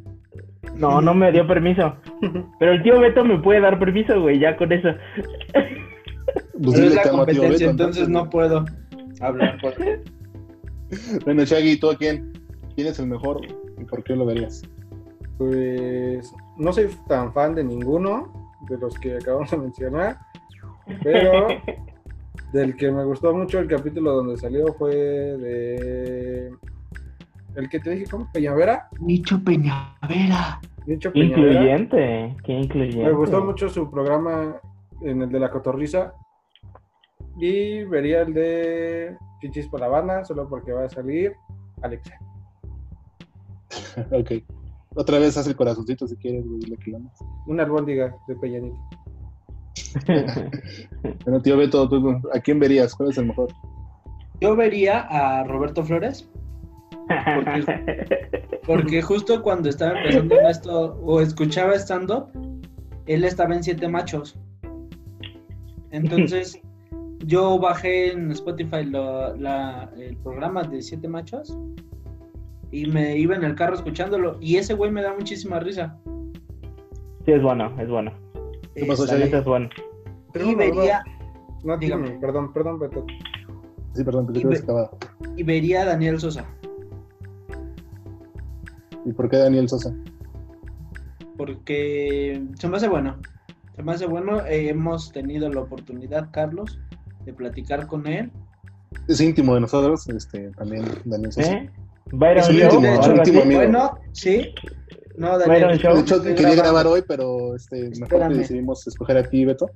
[0.75, 1.95] No, no me dio permiso.
[2.59, 4.89] Pero el tío Beto me puede dar permiso, güey, ya con eso.
[5.53, 8.65] Pues Pero es la competencia, Beto, entonces no puedo
[9.19, 9.73] hablar por
[11.25, 12.33] Bueno, Shaggy, ¿tú a quién?
[12.75, 14.63] ¿Quién es el mejor y por qué lo verías?
[15.37, 18.31] Pues no soy tan fan de ninguno
[18.69, 20.17] de los que acabamos de mencionar,
[21.03, 21.47] pero
[22.53, 26.51] del que me gustó mucho el capítulo donde salió fue de
[27.55, 28.29] el que te dije, ¿cómo?
[28.31, 30.59] Peñavera, Nicho Peñavera.
[30.85, 31.51] Nicho Peñavera.
[31.51, 33.03] incluyente, qué incluyente.
[33.03, 34.61] Me gustó mucho su programa
[35.01, 36.13] en el de la cotorriza
[37.39, 41.33] y vería el de Chichis para la banda solo porque va a salir
[41.81, 42.17] Alexa.
[44.11, 44.31] ok.
[44.95, 46.61] Otra vez haz el corazoncito si quieres, güey,
[46.95, 47.19] amas.
[47.45, 48.77] Una albóndiga de Peñanito.
[51.25, 52.93] Bueno, tío Beto, ¿tú a quién verías?
[52.95, 53.49] ¿Cuál es el mejor?
[54.41, 56.29] Yo vería a Roberto Flores.
[58.65, 62.27] Porque justo cuando estaba empezando esto, o escuchaba stand-up,
[63.05, 64.37] él estaba en Siete Machos.
[65.91, 66.59] Entonces,
[67.25, 71.57] yo bajé en Spotify lo- la- el programa de Siete Machos
[72.71, 74.37] y me iba en el carro escuchándolo.
[74.41, 75.97] Y ese güey me da muchísima risa.
[77.25, 78.11] Sí, es bueno, es bueno.
[78.77, 79.23] ¿Qué pasó, La Shaggy?
[79.25, 79.69] neta es bueno.
[80.33, 81.03] Tengo y vería,
[81.63, 82.19] No, dígame, dígame.
[82.21, 83.05] perdón, perdón, Beto.
[83.93, 84.97] Sí, perdón, Y que habías ve- acabado.
[85.35, 86.45] y vería a Daniel Sosa.
[89.05, 89.93] ¿Y por qué Daniel Sosa?
[91.37, 93.15] porque se me hace bueno.
[93.75, 94.43] Se me hace bueno.
[94.47, 96.79] eh, hemos tenido la oportunidad, Carlos,
[97.25, 98.31] de platicar con él.
[99.07, 101.53] Es íntimo de nosotros, este, también Daniel Sosa.
[101.53, 101.69] ¿Eh?
[102.11, 102.55] ¿Va a ir a un
[103.19, 103.59] íntimo, amigo.
[103.61, 104.47] Bueno, sí.
[105.17, 105.79] No, ¿Va a ir a Daniel.
[105.81, 106.61] De hecho, quería grabando.
[106.63, 109.69] grabar hoy, pero este, mejor decidimos escoger a ti, Beto.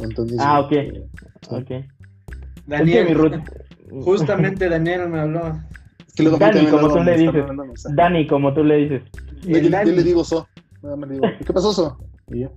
[0.00, 0.72] Entonces, Ah, ok.
[0.72, 1.04] eh,
[1.50, 1.70] Ok.
[1.70, 1.86] Es
[2.66, 3.42] Daniel, que mi rut-
[4.04, 5.52] justamente Daniel me habló.
[6.06, 7.44] es que luego Dani, como tú le dices.
[7.94, 9.02] Dani, como tú le dices.
[9.44, 10.46] Yo, El yo- Dani, yo le digo So.
[10.82, 11.98] Nada más le digo, ¿qué pasó, So?
[12.28, 12.52] Y yo,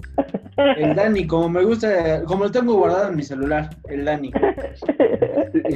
[0.77, 4.31] el Dani, como me gusta, como lo tengo guardado en mi celular, el Dani.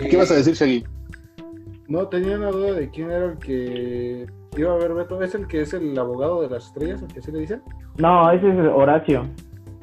[0.09, 0.83] ¿Qué vas a decir, Shaggy?
[1.87, 4.25] No, tenía una duda de quién era el que
[4.57, 5.21] iba a ver Beto.
[5.21, 7.61] ¿Es el que es el abogado de las estrellas, el que así le dicen?
[7.97, 9.23] No, ese es Horacio.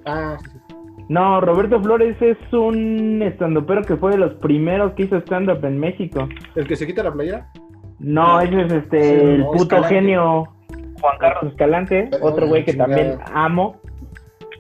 [0.04, 0.74] Ah, sí, sí.
[1.08, 5.78] No, Roberto Flores es un estandopero que fue de los primeros que hizo stand-up en
[5.78, 6.28] México.
[6.56, 7.48] ¿El que se quita la playera?
[8.00, 8.40] No, No.
[8.40, 9.94] ese es este, Sí, el no, puto Escalante.
[9.94, 10.44] genio
[11.00, 12.94] Juan Carlos Escalante, otro güey que chingada.
[12.96, 13.80] también amo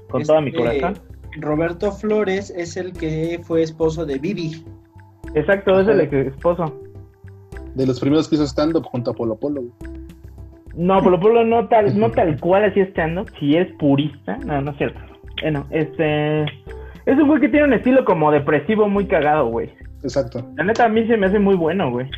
[0.08, 0.94] con todo mi Este, corazón.
[1.40, 4.64] Roberto Flores es el que fue esposo de Vivi.
[5.34, 6.72] Exacto, es el ex esposo.
[7.74, 9.62] De los primeros que hizo stand-up junto a Polo Polo.
[9.62, 9.72] güey.
[10.76, 14.70] No, Polo Polo no tal, no tal cual así stand-up, si es purista, no, no
[14.72, 15.00] es cierto.
[15.42, 19.70] Bueno, este, es un güey que tiene un estilo como depresivo muy cagado, güey.
[20.02, 20.46] Exacto.
[20.56, 22.08] La neta a mí se me hace muy bueno, güey.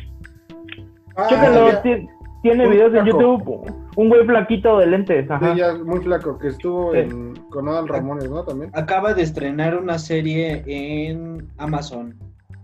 [1.15, 1.81] Ah, Chécalo,
[2.41, 3.05] tiene Un videos en.
[3.05, 5.53] YouTube, un güey flaquito de lentes, ajá.
[5.53, 6.99] Sí, ya muy flaco, que estuvo Sí.
[6.99, 8.43] en, con Adal Ramones, ¿no?
[8.43, 8.71] También.
[8.73, 12.15] Acaba de estrenar una serie en Amazon.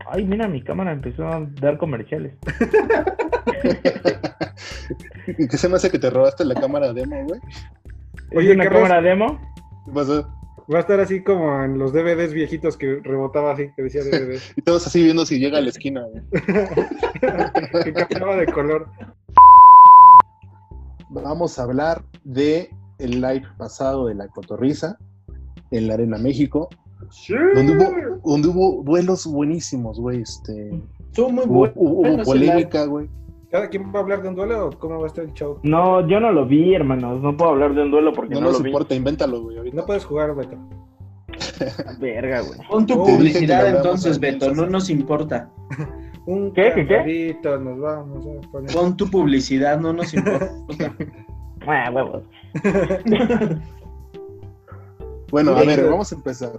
[0.08, 2.34] Ay, mira, mi cámara empezó a dar comerciales.
[5.38, 7.40] ¿Y qué se me hace que te robaste la cámara demo, güey?
[8.32, 8.84] ¿Es Oye, una Carlos.
[8.84, 9.40] cámara demo?
[9.86, 10.28] ¿Qué pasó?
[10.74, 14.40] Va a estar así como en los DVDs viejitos que rebotaba así, que decía DVD.
[14.56, 16.24] Y todos así viendo si llega a la esquina, güey.
[17.84, 18.88] que cambiaba de color.
[21.10, 24.98] Vamos a hablar de el live pasado de la Cotorriza
[25.72, 26.70] en la Arena México,
[27.54, 30.22] donde hubo, donde hubo vuelos buenísimos, güey.
[30.22, 30.70] Este,
[31.08, 31.74] Estuvo muy hubo, bueno.
[31.76, 33.10] hubo- hubo ese polémica, güey.
[33.52, 35.60] ¿Cada quien va a hablar de un duelo o cómo va a estar el show?
[35.64, 37.22] No, yo no lo vi, hermanos.
[37.22, 38.70] No puedo hablar de un duelo porque No no, nos lo vi.
[38.70, 39.58] importa, invéntalo, güey.
[39.58, 39.76] ahorita.
[39.78, 40.58] No puedes jugar, Beto.
[42.00, 42.60] Verga, güey.
[42.70, 45.50] Pon tu Oh, publicidad entonces, Beto, no nos importa.
[46.28, 47.38] Un ¿Qué, qué, qué?
[47.60, 48.74] nos vamos a poner.
[48.74, 50.52] Pon tu publicidad, no nos importa.
[51.68, 52.22] Ah, huevos.
[55.32, 56.52] Bueno, a ver, vamos a empezar.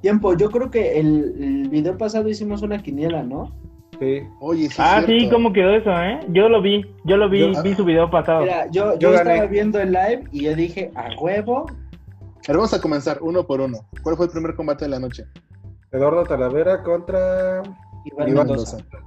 [0.00, 3.52] Tiempo, yo creo que el, el video pasado hicimos una quiniela, ¿no?
[3.98, 4.22] Sí.
[4.40, 4.76] Oye, sí.
[4.78, 5.28] Ah, sí.
[5.30, 6.20] ¿cómo quedó eso, eh?
[6.28, 8.42] Yo lo vi, yo lo vi, Yo- vi su video pasado.
[8.42, 9.32] Mira, yo, Yo yo gané.
[9.32, 11.66] estaba viendo el live y yo dije, a huevo,
[12.46, 13.78] ver, vamos a comenzar uno por uno.
[14.02, 15.24] ¿Cuál fue el primer combate de la noche?
[15.90, 17.62] Eduardo Talavera contra.
[18.04, 18.76] Iván Iván Mendoza.
[18.76, 19.04] Mendoza.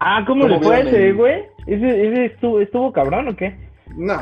[0.00, 1.42] Ah, ¿cómo, ¿Cómo le fue ese, el- güey?
[1.66, 3.56] ¿Ese, ese estuvo, estuvo cabrón o qué?
[3.96, 4.18] No.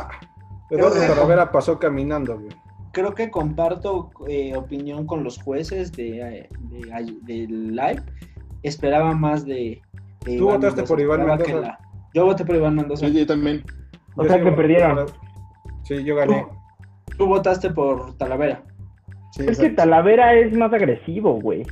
[0.71, 2.51] Eduardo que- Talavera pasó caminando, güey.
[2.93, 6.49] Creo que comparto eh, opinión con los jueces de, eh,
[7.23, 8.03] de, live.
[8.63, 9.81] Esperaba más de,
[10.25, 11.45] de Tú votaste por Iván Mendoza.
[11.45, 11.79] que la-
[12.15, 13.07] Yo voté por Iván Mendoza.
[13.09, 13.63] Yo, yo también.
[14.17, 15.07] O Yo sea sí que perdieron.
[15.85, 16.47] Sí, yo gané.
[17.17, 18.63] Tú votaste por Talavera.
[19.33, 19.71] Sí, Es que.
[19.71, 21.65] Talavera es más agresivo, güey.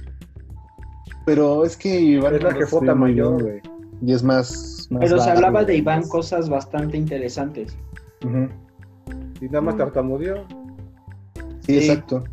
[1.26, 3.36] Pero es que Iván Es la ve muy mayor.
[3.42, 3.62] bien, güey.
[4.06, 4.86] Y es más.
[4.90, 7.76] más Pero se hablaba de Iván más- cosas bastante interesantes.
[9.40, 10.44] Y nada más tartamudeó.
[11.60, 11.90] Sí, Sí.
[11.90, 12.24] exacto.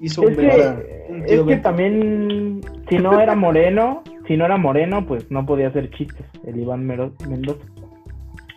[0.00, 5.06] Hizo un Es que, es que también, si no era moreno, si no era moreno,
[5.06, 7.64] pues no podía hacer chistes, el Iván Mero- Mendoza.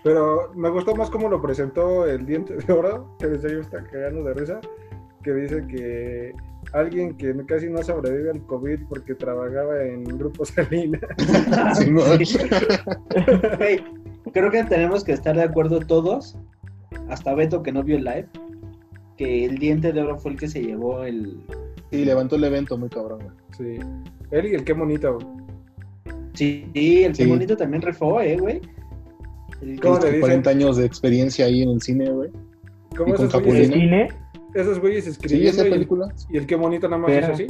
[0.04, 3.84] Pero me gustó más cómo lo presentó el diente de oro, que desde yo está
[3.84, 4.60] cagando de risa,
[5.24, 6.34] que dice que
[6.74, 11.00] alguien que casi no sobrevive al COVID porque trabajaba en Grupo Salina.
[14.34, 16.38] Creo que tenemos que estar de acuerdo todos,
[17.10, 18.28] hasta Beto que no vio el live,
[19.17, 21.41] que el diente de oro fue el que se llevó el...
[21.91, 23.36] Sí, levantó el evento muy cabrón, güey.
[23.80, 23.86] Sí.
[24.32, 25.17] Él y el qué bonito.
[26.34, 27.23] Sí, sí, el Sí.
[27.23, 28.62] que bonito también refó, eh, güey.
[29.62, 30.21] El ¿Cómo le Este, dicen?
[30.21, 32.32] 40 años de experiencia ahí en el cine, güey.
[32.97, 34.08] ¿Cómo Y con esos ¿El güeyes, Capulina.
[34.08, 34.21] cine?
[34.56, 36.08] esos güeyes Sí, escribiendo esa y, película.
[36.30, 37.47] y el qué bonito nada más Pero- hizo así?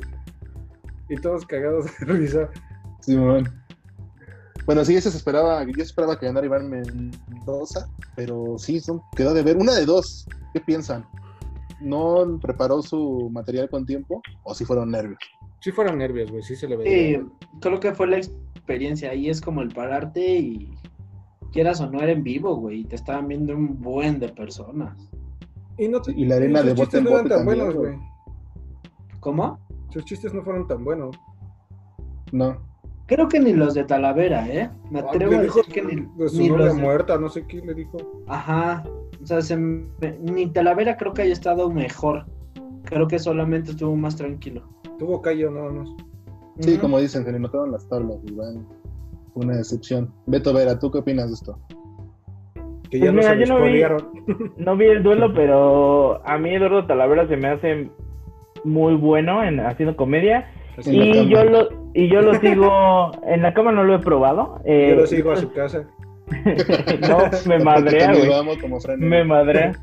[1.10, 2.50] Y todos cagados de risa.
[3.02, 3.50] Simón.
[4.66, 9.34] Bueno, sí, ese se esperaba, yo esperaba que ganara Iván Mendoza, pero sí, son, quedó
[9.34, 9.58] de ver.
[9.58, 11.04] Una de dos, ¿qué piensan?
[11.82, 15.20] ¿No preparó su material con tiempo o si fueron nervios?
[15.60, 17.24] Sí fueron nervios, güey, sí se le Sí, veía.
[17.60, 19.12] creo que fue la experiencia.
[19.12, 20.74] Ahí es como el pararte y
[21.52, 22.82] quieras o no era en vivo, güey.
[22.82, 24.98] Y te estaban viendo un buen de personas.
[25.78, 27.46] Y, no te- Y la arena sus de bote chistes en no eran bote tan
[27.46, 28.00] también, buenos, güey.
[29.20, 29.60] ¿Cómo?
[29.90, 31.16] Sus chistes no fueron tan buenos.
[32.32, 32.58] No.
[33.08, 34.70] Creo que ni los de Talavera, ¿eh?
[34.90, 37.18] Me Ah, atrevo a dijo decir que ni, de su ni novia los de- muerta,
[37.18, 37.98] no sé qué le dijo.
[38.28, 38.84] Ajá.
[39.22, 39.88] O sea, se me-
[40.22, 42.26] ni Talavera creo que haya estado mejor.
[42.86, 44.64] Creo que solamente estuvo más tranquilo.
[44.98, 45.90] Tuvo callo nada más.
[46.60, 48.66] Sí, como dicen, se le notaron las tablas, Iván.
[49.34, 50.12] Fue Una decepción.
[50.26, 51.58] Beto Vera, ¿tú qué opinas de esto?
[52.90, 54.52] Que Pues ya no mira, se lo yo no vi-.
[54.58, 57.90] No vi el duelo, pero a mí Eduardo Talavera se me hace
[58.64, 60.52] muy bueno en haciendo comedia.
[60.86, 61.30] En Y cama.
[61.30, 64.60] yo lo y yo lo sigo en la cama no lo he probado.
[64.66, 65.88] eh, Yo lo sigo a su casa.
[67.10, 67.18] no,
[67.48, 68.26] me madrea, güey.
[68.28, 69.72] lo amo como Fran Me madrea.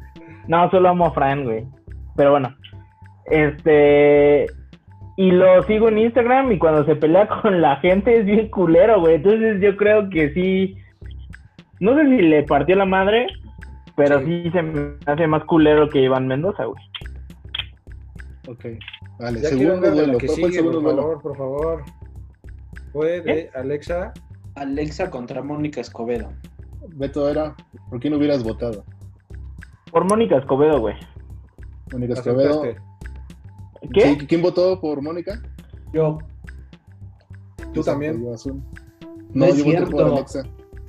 [0.49, 1.67] No, solo amo a Fran, güey.
[2.17, 2.55] Pero bueno.
[3.27, 4.47] Este.
[5.19, 8.99] Y lo sigo en Instagram y cuando se pelea con la gente es bien culero,
[9.01, 9.17] güey.
[9.17, 10.77] Entonces yo creo que sí.
[11.81, 13.27] No sé si le partió la madre,
[13.95, 14.43] pero Sí.
[14.45, 16.83] sí, se me hace más culero que Iván Mendoza, güey.
[18.49, 18.65] Ok.
[19.21, 20.17] Vale, Ya segundo duelo.
[20.19, 21.83] que ¿Cuál fue el sigue, por favor, por favor.
[22.93, 23.51] Fue de ¿Eh?
[23.55, 24.13] Alexa.
[24.61, 26.33] Alexa contra Mónica Escobedo.
[26.95, 27.55] Beto Vera,
[27.91, 28.85] ¿por quién hubieras votado?
[29.91, 30.95] Por Mónica Escobedo, güey.
[31.93, 32.63] Mónica Escobedo.
[32.63, 32.89] aceptaste.
[33.93, 34.01] ¿Qué?
[34.03, 35.41] Sí, ¿Quién votó por Mónica?
[35.93, 36.19] Yo.
[37.73, 38.23] Tú también.
[38.23, 38.63] Yo, azul.
[39.33, 39.97] No No, es yo voté cierto.
[39.97, 40.43] por Alexa.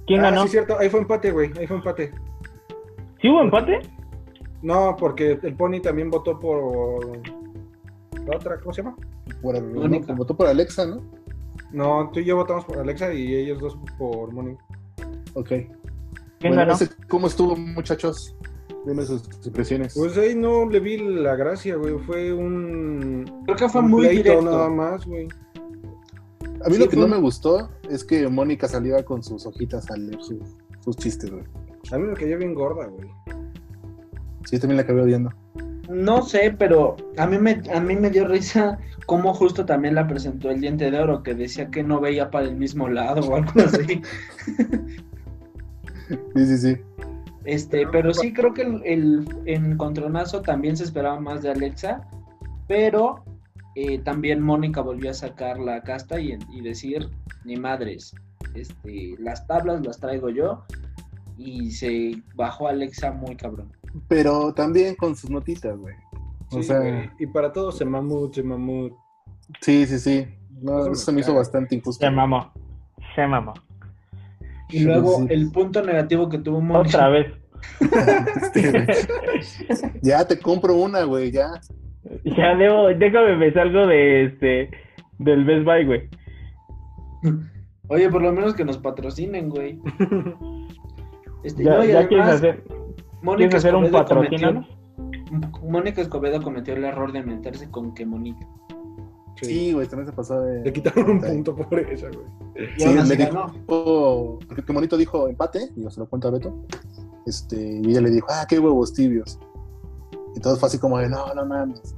[0.08, 0.44] ¿Quién ah, ganó?
[0.44, 0.78] sí, cierto.
[0.80, 1.52] Ahí fue empate, güey.
[1.58, 2.12] Ahí fue empate.
[3.22, 3.80] ¿Sí hubo empate?
[4.62, 7.20] No, porque el Pony también votó por.
[8.26, 8.60] ¿La otra?
[8.60, 8.96] ¿Cómo se llama?
[9.42, 10.08] Por, Mónica.
[10.08, 11.02] no, votó por Alexa, ¿no?
[11.72, 14.56] No, tú y yo votamos por Alexa y ellos dos por Moni.
[15.34, 15.48] Ok.
[15.50, 15.70] ¿Quién
[16.42, 16.74] Bueno, ganó?
[16.74, 18.36] ese- ¿Cómo estuvo, muchachos?
[18.86, 19.94] Dime sus impresiones.
[19.96, 21.98] Pues ahí no le vi la gracia, güey.
[22.00, 23.44] Fue un.
[23.46, 24.42] Creo que fue un muy directo.
[24.42, 25.28] nada más, güey.
[26.64, 29.46] a mí sí, lo que fue no me gustó es que Mónica saliera con sus
[29.46, 30.40] hojitas a leer sus,
[30.80, 31.44] sus chistes, güey.
[31.92, 33.10] A mí me cayó bien gorda, güey.
[34.46, 35.30] Sí, también la acabé odiando.
[35.90, 40.08] No sé, pero a mí me a mí me dio risa cómo justo también la
[40.08, 43.36] presentó el diente de oro que decía que no veía para el mismo lado o
[43.36, 44.02] algo así.
[46.34, 46.78] Sí, sí, sí.
[47.46, 52.02] Este, pero sí creo que el, el encontronazo también se esperaba más de Alexa,
[52.68, 53.24] pero
[53.76, 57.10] eh, también Mónica volvió a sacar la casta y, y decir,
[57.46, 58.16] ni madres,
[58.56, 60.64] este, las tablas las traigo yo
[61.38, 63.72] y se bajó Alexa muy cabrón.
[64.08, 65.96] Pero también con sus notitas, güey.
[66.52, 67.10] O Sí, sea, güey.
[67.20, 68.94] Y para todos se mamut, se mamut.
[69.62, 70.28] sí, sí, sí.
[70.62, 72.06] No, Eso me eso se me hizo bastante injusto.
[72.06, 72.52] Se mamó.
[73.16, 73.54] Se mamó.
[74.70, 75.28] Y luego Sí.
[75.30, 76.98] el punto negativo que tuvo Mónica.
[76.98, 77.34] Otra vez.
[78.42, 78.86] Este,
[80.02, 81.50] ya te compro una, güey, ya.
[82.24, 84.70] Ya debo, déjame me salgo de este
[85.18, 86.10] del Best Buy, güey.
[87.90, 89.80] Oye, por lo menos que nos patrocinen, güey.
[91.44, 92.64] Este, Ya, no, y ya además, ¿quieres hacer
[93.24, 94.48] un Escobedo patrocinio?
[94.50, 98.48] cometió- Mónica Escobedo cometió el error de meterse con que Mónica.
[99.42, 99.46] Sí.
[99.46, 100.64] Sí, güey, también se pasó de.
[100.64, 102.66] Le quitaron un punto por eso, güey.
[102.78, 103.48] Y Sí, ganó.
[103.56, 106.54] dijo, porque qué bonito dijo empate, y yo se lo cuento a Beto,
[107.26, 109.40] este, y ella le dijo, ah, qué huevos tibios.
[110.36, 111.96] Y todo fue así como de, no, no mames.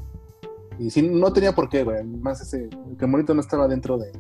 [0.78, 4.12] Y sí, no tenía por qué, güey, más ese, que bonito no estaba dentro de,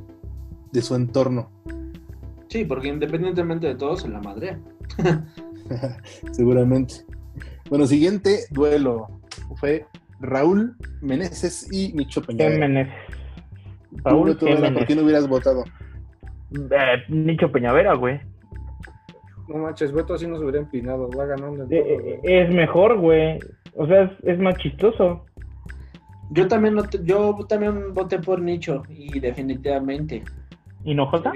[0.71, 1.49] de su entorno,
[2.47, 4.59] Sí, porque independientemente de todo, se la madre.
[6.31, 6.95] seguramente.
[7.69, 9.07] Bueno, siguiente duelo
[9.55, 9.85] fue
[10.19, 12.49] Raúl Meneses y Micho Peña.
[12.51, 12.87] Jiménez.
[14.03, 15.63] Raúl ¿Por qué no hubieras votado?
[16.53, 18.19] Eh, Nicho Peñavera, güey.
[19.47, 21.09] No manches, Beto así nos hubiera empinado.
[21.09, 23.39] Va ganando en Eh, todo, eh, es mejor, güey.
[23.75, 25.25] O sea, es, es más chistoso.
[26.31, 30.23] Yo también, no te- yo también voté por Nicho y definitivamente.
[30.85, 31.33] ¿Y no Jota?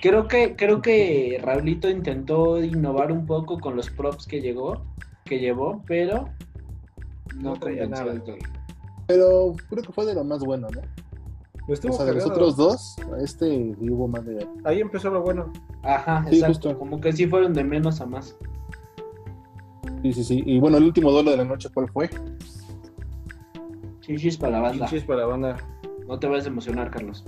[0.00, 4.82] Creo que, creo que Raulito intentó innovar un poco con los props que llegó,
[5.24, 6.28] que llevó, pero
[7.36, 8.36] no, No traía nada, del todo.
[8.36, 8.50] güey.
[9.06, 10.80] Pero creo que fue de lo más bueno, ¿no?
[11.68, 14.44] O sea, de los otros dos, este sí hubo más de...
[14.64, 15.52] Ahí empezó lo bueno.
[15.84, 16.46] Ajá, Sí, exacto.
[16.70, 16.78] justo.
[16.78, 18.36] Como que sí fueron de menos a más.
[20.02, 20.42] Sí, sí, sí.
[20.46, 22.10] Y bueno, el último duelo de la noche, ¿cuál fue?
[24.00, 24.86] Chichis para la banda.
[24.86, 25.56] Pinches para la banda.
[26.08, 27.24] No te vas a emocionar, Carlos.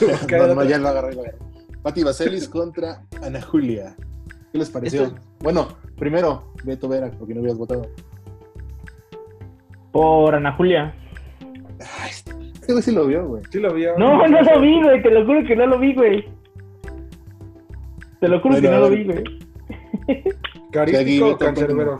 [0.30, 1.38] no, no, ya lo agarré, lo agarré.
[1.86, 3.94] Pati Vaselis contra Ana Julia.
[4.50, 5.04] ¿Qué les pareció?
[5.04, 7.86] Esto- Bueno, primero, Beto Vera, porque no habías votado.
[9.92, 10.92] Por Ana Julia.
[12.02, 13.42] Ay, este güey sí lo vio, güey.
[13.52, 13.96] Sí lo vio.
[13.98, 15.00] No, no lo vi, güey.
[15.00, 16.24] Te lo juro que no lo vi, güey.
[18.18, 19.24] Te lo juro Bueno, que no lo vi, güey.
[20.72, 21.98] ¿Carístico o cancerbero?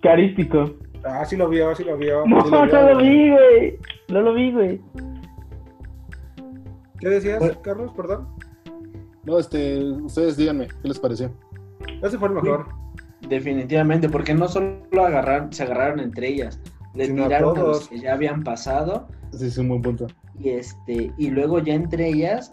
[0.00, 0.70] Carístico.
[1.04, 2.24] Ah, sí lo vio, sí lo vio.
[2.26, 3.08] No, sí no vio, lo güey.
[3.08, 3.78] vi, güey.
[4.10, 4.80] No lo vi, güey.
[7.00, 7.60] ¿Qué decías, Bueno.
[7.62, 7.92] Carlos?
[7.96, 8.28] Perdón.
[9.26, 11.30] No, este, ustedes díganme, ¿qué les pareció?
[12.02, 12.66] Ese fue el mejor.
[13.28, 16.60] Definitivamente, porque no solo agarraron, se agarraron entre ellas,
[16.94, 20.06] le Sino a tiraron a los que ya habían pasado Sí, es un buen punto.
[20.38, 22.52] y este y luego ya entre ellas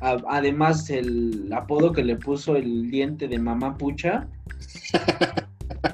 [0.00, 4.28] a- además el apodo que le puso el diente de mamá pucha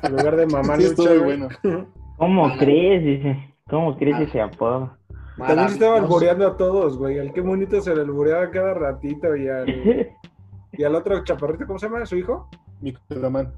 [0.03, 1.49] En lugar de mamá Sí, lucha, bueno.
[2.19, 3.05] ¿Cómo crees?
[3.05, 3.55] Dice.
[3.71, 4.23] ¿Cómo crees Ah.
[4.25, 4.97] ese apodo?
[5.39, 7.19] También se estaba alboreando a todos, güey.
[7.19, 9.67] Al qué bonito se le alboreaba cada ratito y al,
[10.73, 12.05] y al otro chaparrito, ¿cómo se llama?
[12.07, 12.49] ¿Su hijo?
[12.81, 13.53] Microman.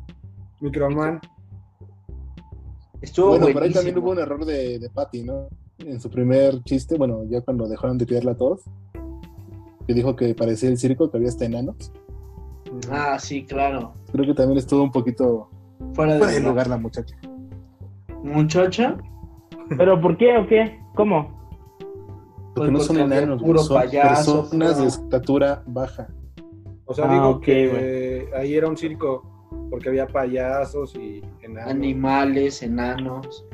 [0.60, 1.20] Microman.
[3.00, 3.78] estuvo Bueno, por ahí buenísimo.
[3.80, 5.48] también hubo un error de, de Patty, ¿no?
[5.78, 8.62] En su primer chiste, bueno, ya cuando dejaron de tirarla a todos,
[9.86, 11.92] que dijo que parecía el circo, que había hasta enanos.
[12.90, 15.50] ah sí claro Creo que también estuvo un poquito
[15.94, 17.16] fuera de lugar la muchacha.
[18.22, 18.96] muchacha
[19.76, 20.78] ¿Pero por qué o qué?
[20.94, 21.43] ¿Cómo?
[22.54, 26.08] Porque Pues no son enanos, puro son payaso, personas de estatura baja.
[26.86, 29.22] O sea, Ah, digo ok, que ahí era un circo
[29.70, 31.70] porque había payasos y enanos.
[31.70, 33.44] animales enanos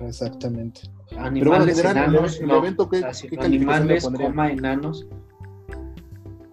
[0.00, 0.82] Exactamente.
[1.08, 1.26] Pero bueno,
[1.64, 5.06] animales el, enanos el no, evento, ¿qué, así, animales coma enanos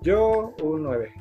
[0.01, 1.11] Yo, un 9.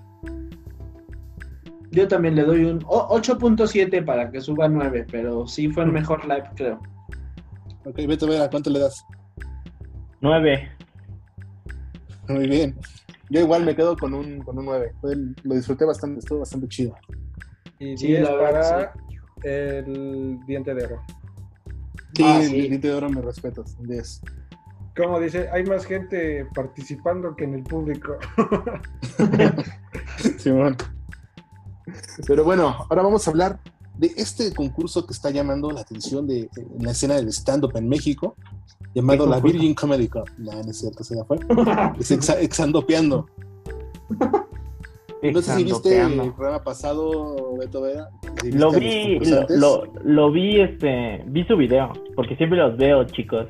[1.90, 5.92] Yo también le doy un o- 8.7 para que suba 9, pero sí fue el
[5.92, 6.80] mejor live, creo.
[7.84, 9.04] Ok, Beto Vera, ¿cuánto le das?
[10.28, 10.70] Nueve.
[12.28, 12.74] Muy bien.
[13.28, 14.94] Yo igual me quedo con un, con un 9.
[15.02, 16.96] Fue el- lo disfruté bastante, estuvo bastante chido.
[17.78, 21.02] Y Sí, 10 la verdad, para el diente de oro.
[22.14, 22.60] Sí, Ah, el sí.
[22.62, 23.76] diente de oro, me respetas.
[23.82, 24.22] 10.
[24.96, 28.16] Como dice, hay más gente participando que en el público.
[30.38, 30.74] Simón.
[32.26, 33.60] Pero bueno, ahora vamos a hablar
[33.96, 37.88] de este concurso que está llamando la atención de, en la escena del stand-up en
[37.88, 38.36] México,
[38.94, 39.40] llamado ¿Qué la?
[39.40, 40.30] Virgin Comedy Cup.
[40.38, 41.38] No, no es cierto, se ya fue.
[41.98, 43.26] Es exa- exandopeando.
[45.32, 47.82] No sé si viste el programa pasado, Beto
[48.42, 52.76] si viste Lo vi, lo, lo, lo vi, este, vi su video, porque siempre los
[52.76, 53.46] veo, chicos.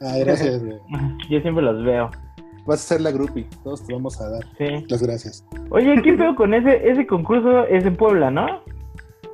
[0.00, 0.62] Ah, gracias.
[1.30, 2.10] Yo siempre los veo,
[2.66, 3.48] Vas a ser la groupie.
[3.64, 4.84] Todos te vamos a dar sí.
[4.88, 5.44] las gracias.
[5.70, 7.64] Oye, ¿qué pedo con ese, ese concurso?
[7.66, 8.46] Es en Puebla, ¿no?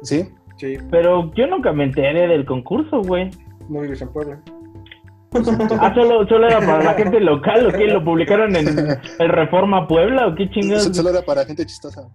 [0.02, 0.28] ¿Sí?
[0.56, 3.30] Sí, Pero yo nunca me enteré del concurso, güey.
[3.68, 4.40] no vives en Puebla.
[5.80, 7.86] Ah, solo, solo era para la gente local, ¿o qué?
[7.88, 8.66] ¿Lo publicaron en
[9.18, 10.84] el Reforma Puebla o qué chingados?
[10.96, 12.08] Solo era para gente chistosa.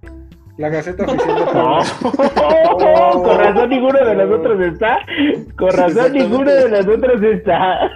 [0.58, 3.12] La Gaceta Oficial de No, Puebla.
[3.14, 4.98] con razón ninguno de nosotros está.
[5.58, 7.92] Con razón ninguno de nosotros está.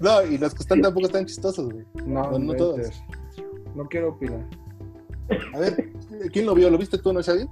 [0.00, 1.84] No, y los que están tampoco están chistosos, güey.
[2.06, 3.04] No, No, no todos.
[3.76, 4.40] No quiero opinar.
[5.54, 5.90] A ver,
[6.32, 6.70] ¿quién lo vio?
[6.70, 7.46] ¿Lo viste tú, no, Xavi?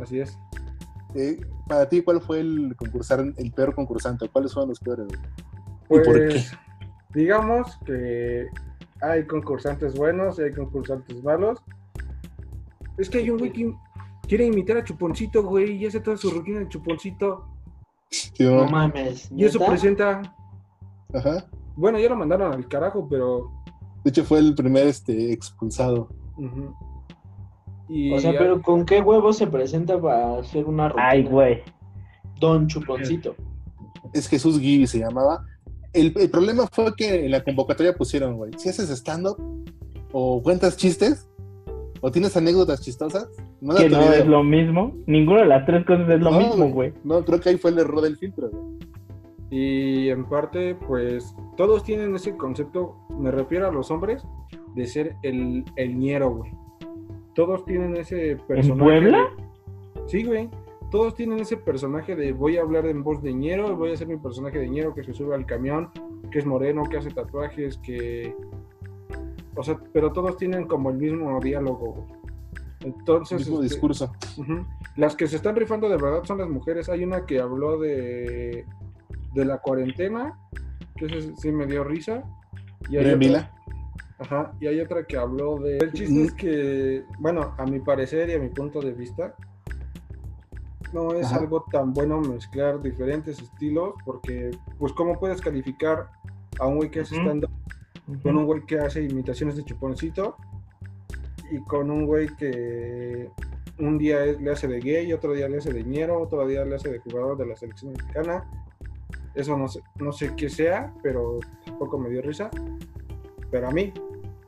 [0.00, 0.38] Así es.
[1.14, 4.28] Eh, para ti, ¿cuál fue el concursar, el peor concursante?
[4.28, 5.06] ¿Cuáles fueron los peores?
[5.88, 6.42] Pues, ¿Y por qué?
[7.14, 8.46] digamos que
[9.00, 11.60] hay concursantes buenos y hay concursantes malos.
[12.98, 13.74] Es que hay un güey que
[14.28, 17.48] quiere imitar a Chuponcito, güey, y hace toda su rutina de Chuponcito.
[18.10, 18.68] Sí, No ¿no?
[18.68, 19.30] mames.
[19.34, 20.22] Y eso presenta.
[21.14, 21.46] Ajá.
[21.76, 23.50] Bueno, ya lo mandaron al carajo, pero.
[24.04, 26.08] De hecho, fue el primer este, expulsado.
[26.36, 26.74] ujú.
[27.92, 31.08] Y O sea, pero ¿con qué huevo se presenta para hacer una rutina?
[31.10, 31.62] Ay, güey.
[32.40, 33.34] Don Chuponcito.
[34.14, 35.44] Es Jesús Gibi se llamaba.
[35.92, 39.36] El, el problema fue que en la convocatoria pusieron, güey, si haces stand-up
[40.12, 41.28] o cuentas chistes
[42.00, 43.28] o tienes anécdotas chistosas,
[43.60, 44.12] no Que no video.
[44.14, 44.96] es lo mismo.
[45.06, 46.92] Ninguna de las tres cosas es lo No, mismo, güey.
[47.04, 48.64] No, creo que ahí fue el error del filtro, güey.
[49.50, 54.24] Y en parte, pues, todos tienen ese concepto, me refiero a los hombres,
[54.74, 56.50] de ser el, el ñero, güey.
[57.34, 58.82] Todos tienen ese personaje.
[58.82, 59.18] Puebla?
[59.36, 60.50] de- Sí, güey.
[60.90, 64.08] Todos tienen ese personaje de voy a hablar en voz de ñero, voy a ser
[64.08, 65.88] mi personaje de ñero que se sube al camión,
[66.30, 68.34] que es moreno, que hace tatuajes, que...
[69.54, 72.06] O sea, pero todos tienen como el mismo diálogo, güey.
[72.80, 73.38] Entonces...
[73.38, 74.12] mismo este, discurso.
[74.96, 76.88] Las que se están rifando de verdad son las mujeres.
[76.90, 78.66] Hay una que habló de,
[79.34, 80.38] de la cuarentena,
[80.96, 82.22] que ese sí me dio risa.
[82.90, 83.54] Y hay, Mira, otra, Mila.
[84.18, 85.78] Ajá, y hay otra que habló de...
[85.78, 89.34] El chiste es que, bueno, a mi parecer y a mi punto de vista,
[90.92, 91.36] no es Ajá.
[91.38, 96.10] algo tan bueno mezclar diferentes estilos, porque, pues, ¿cómo puedes calificar
[96.58, 97.50] a un güey que hace stand-up
[98.22, 100.36] con un güey que hace imitaciones de chuponcito
[101.50, 103.30] y con un güey que
[103.78, 106.76] un día le hace de gay, otro día le hace de ñero, otro día le
[106.76, 108.44] hace de jugador de la selección mexicana.
[109.34, 112.50] Eso no sé, no sé qué sea, pero tampoco me dio risa.
[113.52, 113.92] Pero a mí,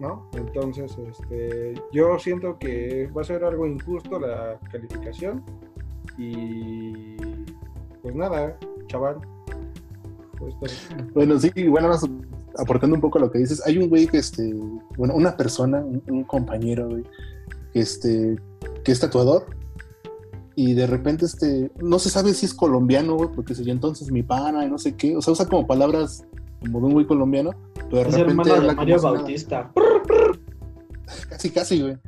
[0.00, 0.28] ¿no?
[0.32, 5.44] Entonces, este, yo siento que va a ser algo injusto la calificación
[6.18, 7.16] y
[8.02, 9.18] pues nada, chaval.
[10.59, 10.88] pues.
[11.14, 11.90] Bueno, sí, bueno,
[12.57, 14.52] aportando un poco a lo que dices, hay un güey que, este,
[14.96, 17.05] bueno, una persona, un, un compañero, güey,
[17.72, 18.36] que, este,
[18.82, 19.46] que es tatuador
[20.57, 24.22] y de repente, este, no se sabe si es colombiano, güey, porque se entonces mi
[24.22, 26.24] pana y no sé qué, o sea, usa como palabras
[26.65, 27.51] como de un güey colombiano,
[27.91, 29.01] pero de Es repente hermano de Mario.
[29.01, 29.73] Bautista.
[31.29, 31.99] Casi, casi, güey.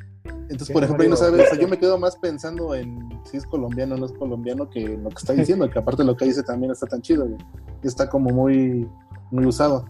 [0.49, 3.37] Entonces, por ejemplo, ahí no sabes, o sea, yo me quedo más pensando en si
[3.37, 6.17] es colombiano o no es colombiano que en lo que está diciendo, que aparte lo
[6.17, 7.39] que dice también está tan chido, güey.
[7.83, 8.89] Está como muy,
[9.31, 9.85] muy usado.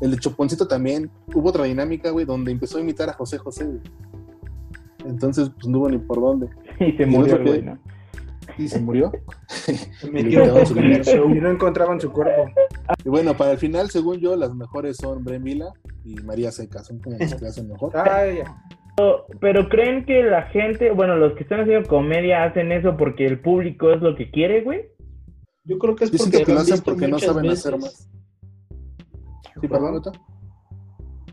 [0.00, 3.64] El de Choponcito también, hubo otra dinámica, güey, donde empezó a imitar a José José,
[3.64, 3.80] güey.
[5.04, 6.48] Entonces, pues no hubo ni por dónde.
[6.80, 7.64] Y se murió güey.
[8.58, 9.12] Y se murió.
[10.12, 12.46] Y su no encontraban su cuerpo.
[13.04, 15.72] Y bueno, para el final, según yo, las mejores son Bremila
[16.04, 17.96] y María Seca, son como las que hacen mejor.
[17.96, 18.56] Ay, ya.
[19.40, 23.40] Pero creen que la gente, bueno, los que están haciendo comedia hacen eso porque el
[23.40, 24.86] público es lo que quiere, güey.
[25.64, 27.66] Yo creo que es Yo porque que lo hacen porque no saben veces.
[27.66, 28.08] hacer más.
[29.60, 30.02] Sí, perdón.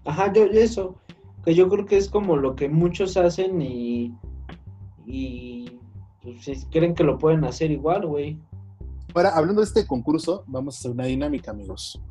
[0.06, 1.00] Ajá, yo eso.
[1.46, 4.14] Que yo creo que es como lo que muchos hacen y.
[5.06, 5.63] Y.
[6.24, 8.40] Pues, si creen que lo pueden hacer igual, güey.
[9.14, 12.02] Ahora, hablando de este concurso, vamos a hacer una dinámica, amigos.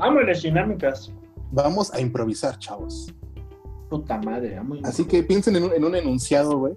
[0.00, 1.12] Amo las dinámicas.
[1.52, 3.14] Vamos a improvisar, chavos.
[3.90, 4.76] Puta madre, amo.
[4.82, 6.74] Así que piensen en un, en un enunciado, güey,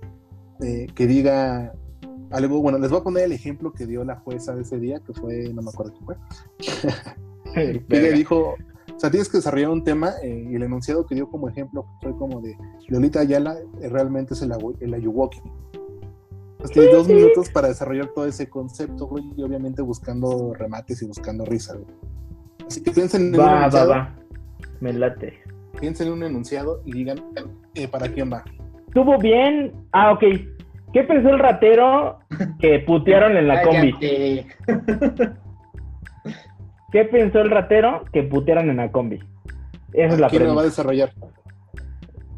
[0.62, 1.74] eh, que diga
[2.30, 2.62] algo.
[2.62, 5.14] Bueno, les voy a poner el ejemplo que dio la jueza de ese día, que
[5.14, 6.18] fue, no me acuerdo quién fue.
[7.90, 8.56] Ella dijo,
[8.96, 11.86] o sea, tienes que desarrollar un tema eh, y el enunciado que dio como ejemplo
[12.02, 12.56] fue como de
[12.90, 15.42] Lolita Ayala eh, realmente es el, el Ayuwoki.
[16.60, 21.06] Entonces tienes dos minutos para desarrollar todo ese concepto, güey, y obviamente buscando remates y
[21.08, 21.86] buscando risa, güey.
[22.68, 24.16] Así que piensen en un Va, va, enunciado, va.
[24.82, 25.40] Me late.
[25.80, 27.20] piensen en un enunciado y digan
[27.76, 28.44] eh, para quién va.
[28.88, 29.72] Estuvo bien.
[29.94, 30.24] Ah, ok.
[30.92, 32.20] ¿Qué pensó el ratero
[32.60, 33.94] que putearon en la combi?
[36.92, 39.20] ¿Qué pensó el ratero que putearon en la combi?
[39.94, 40.64] Esa es la ¿Quién lo va a pregunta.
[40.66, 41.14] desarrollar?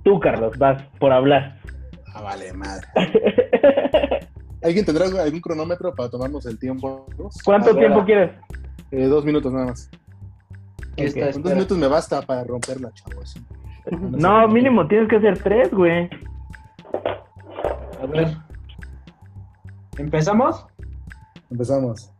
[0.03, 1.57] Tú, Carlos, vas por hablar.
[2.13, 2.87] Ah, vale, madre.
[4.63, 7.07] ¿Alguien tendrá algún cronómetro para tomarnos el tiempo?
[7.43, 7.79] ¿Cuánto Ahora.
[7.79, 8.31] tiempo quieres?
[8.91, 9.89] Eh, dos minutos nada más.
[10.95, 11.15] ¿Qué Ok.
[11.17, 13.35] está Con dos minutos me basta para romperla, chavos.
[13.91, 16.07] No, mínimo tienes que hacer tres, güey.
[17.99, 18.37] A ver.
[19.97, 20.65] ¿Empezamos?
[21.49, 22.11] Empezamos.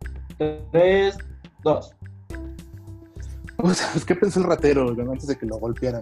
[0.72, 1.18] Tres,
[1.64, 1.96] dos.
[3.58, 6.02] Pues, ¿qué pensó el ratero güey, antes de que lo golpearan?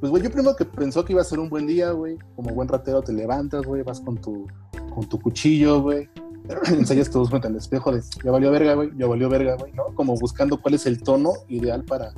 [0.00, 2.16] Pues, güey, yo primero que pensó que iba a ser un buen día, güey.
[2.34, 4.46] Como buen ratero te levantas, güey, vas con tu,
[4.94, 6.08] con tu cuchillo, güey.
[6.68, 9.94] Ensayas todos frente al espejo de, ya valió verga, güey, ya valió verga, güey, ¿no?
[9.94, 12.14] Como buscando cuál es el tono ideal para,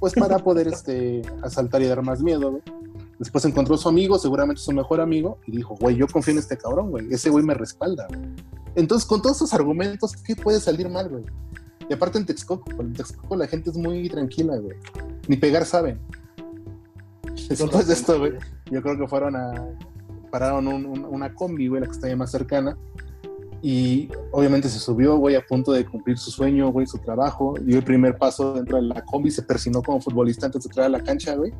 [0.00, 2.62] pues, para poder, este, asaltar y dar más miedo, güey.
[3.18, 6.38] Después encontró a su amigo, seguramente su mejor amigo, y dijo, güey, yo confío en
[6.38, 7.06] este cabrón, güey.
[7.12, 8.20] Ese güey me respalda, güey.
[8.74, 11.24] Entonces, con todos esos argumentos, ¿qué puede salir mal, güey?
[11.88, 14.76] Y aparte en Texcoco, en Texcoco la gente es muy tranquila, güey.
[15.28, 16.00] Ni pegar saben.
[17.64, 18.32] Después de esto, güey,
[18.70, 19.52] yo creo que fueron a.
[20.30, 22.76] Pararon un- un- una combi, güey, la que está ahí más cercana.
[23.62, 27.54] Y obviamente se subió, güey, a punto de cumplir su sueño, güey, su trabajo.
[27.62, 30.86] Dio el primer paso dentro de la combi, se persinó como futbolista antes de entrar
[30.86, 31.52] a la cancha, güey.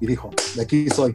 [0.00, 1.14] Y dijo, de aquí soy.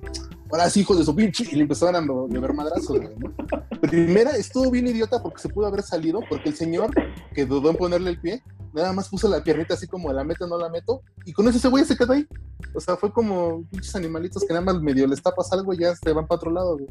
[0.56, 1.44] Ahora hijos de su pinche.
[1.52, 2.02] Y le empezaron a
[2.34, 3.36] llover madrazos, ¿no?
[3.82, 6.92] Primera, estuvo bien idiota porque se pudo haber salido, porque el señor
[7.34, 8.42] que dudó en ponerle el pie,
[8.74, 11.58] nada más puso la piernita así como la meto, no la meto, y con eso
[11.58, 12.26] ese güey se quedó ahí.
[12.74, 15.94] O sea, fue como pinches animalitos que nada más medio les tapas algo y ya
[15.94, 16.90] se van para otro lado, güey.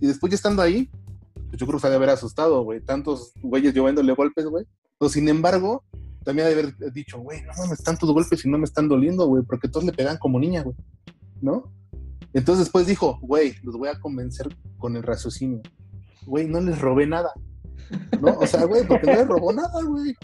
[0.00, 0.90] Y después ya estando ahí,
[1.50, 2.80] pues yo creo que se ha de haber asustado, güey.
[2.80, 4.66] Tantos güeyes lloviéndole golpes, güey.
[4.98, 5.84] Pero sin embargo,
[6.24, 9.26] también ha de haber dicho, güey, no mames, tantos golpes y no me están doliendo,
[9.28, 10.74] güey, porque todos le pegan como niña, güey.
[11.40, 11.72] ¿No?
[12.34, 15.62] Entonces después dijo, güey, los voy a convencer con el raciocinio.
[16.26, 17.32] Güey, no les robé nada.
[18.20, 18.38] ¿No?
[18.38, 20.14] O sea, güey, porque no les robó nada, güey.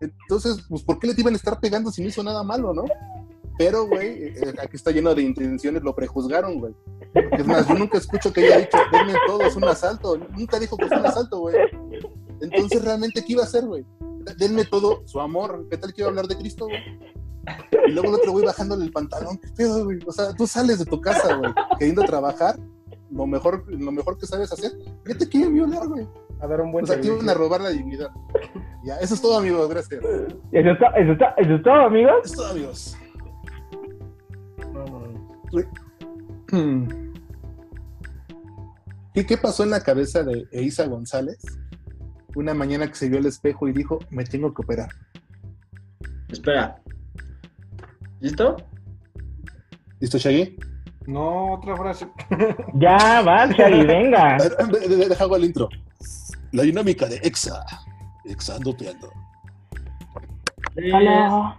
[0.00, 2.84] Entonces, pues, ¿por qué le iban a estar pegando si no hizo nada malo, no?
[3.58, 6.74] Pero, güey, eh, aquí está lleno de intenciones, lo prejuzgaron, güey.
[7.32, 10.18] Es más, yo nunca escucho que haya dicho, denme todo, es un asalto.
[10.36, 11.56] Nunca dijo que fue un asalto, güey.
[12.42, 13.86] Entonces, realmente, ¿qué iba a hacer, güey?
[14.36, 15.66] Denme todo su amor.
[15.70, 16.80] ¿Qué tal que iba a hablar de Cristo, güey?
[17.86, 19.38] Y luego el otro güey bajándole el pantalón.
[19.38, 19.98] ¿Qué pedo, güey?
[20.06, 22.56] O sea, tú sales de tu casa, güey, queriendo trabajar,
[23.10, 24.72] lo mejor, lo mejor que sabes hacer,
[25.06, 26.06] ya te quieren violar, güey.
[26.40, 28.10] A dar un buen O sea, te iban a robar la dignidad.
[28.84, 29.68] Ya, eso es todo, amigos.
[29.70, 30.04] Gracias.
[30.52, 32.14] Eso está, eso está, eso es todo, amigos.
[32.24, 32.96] Es todo, amigos.
[36.52, 36.84] Hmm.
[39.14, 41.38] ¿Qué, ¿Qué pasó en la cabeza de Eiza González?
[42.34, 44.90] Una mañana que se vio al espejo y dijo, me tengo que operar.
[46.28, 46.82] Espera.
[48.20, 48.56] ¿Listo?
[50.00, 50.56] ¿Listo, Shaggy?
[51.06, 52.08] No, otra frase.
[52.74, 54.38] Ya, va, Shaggy, venga.
[54.38, 55.68] Deja hago el intro.
[56.52, 57.64] La dinámica de Exa.
[58.24, 59.08] Exando piano.
[60.74, 61.58] Tres, Hola.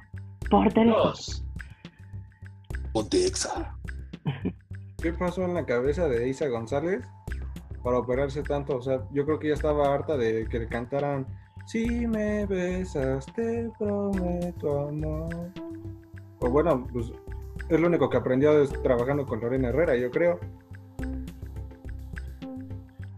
[2.94, 3.76] Ponte Exa.
[5.02, 7.02] ¿Qué pasó en la cabeza de Isa González
[7.84, 8.78] para operarse tanto?
[8.78, 11.26] O sea, yo creo que ya estaba harta de que le cantaran
[11.66, 15.52] Si me besas, te prometo amor.
[16.40, 17.12] O bueno, pues
[17.70, 20.40] es lo único que aprendió es trabajando con Lorena Herrera, yo creo.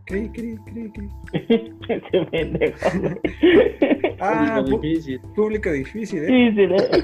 [0.05, 1.09] Cri, cri, cri, cri.
[4.21, 5.21] Ah, Público difícil.
[5.33, 6.53] público difícil, ¿eh?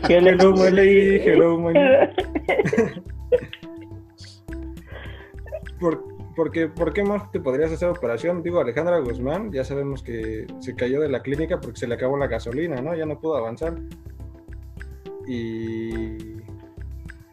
[0.05, 1.71] Que le- Hello, my lady, hello, my
[5.79, 6.03] ¿Por,
[6.35, 8.43] porque, ¿Por qué más te podrías hacer operación?
[8.43, 12.17] Digo, Alejandra Guzmán, ya sabemos que se cayó de la clínica porque se le acabó
[12.17, 12.93] la gasolina, ¿no?
[12.95, 13.75] Ya no pudo avanzar.
[15.27, 16.35] Y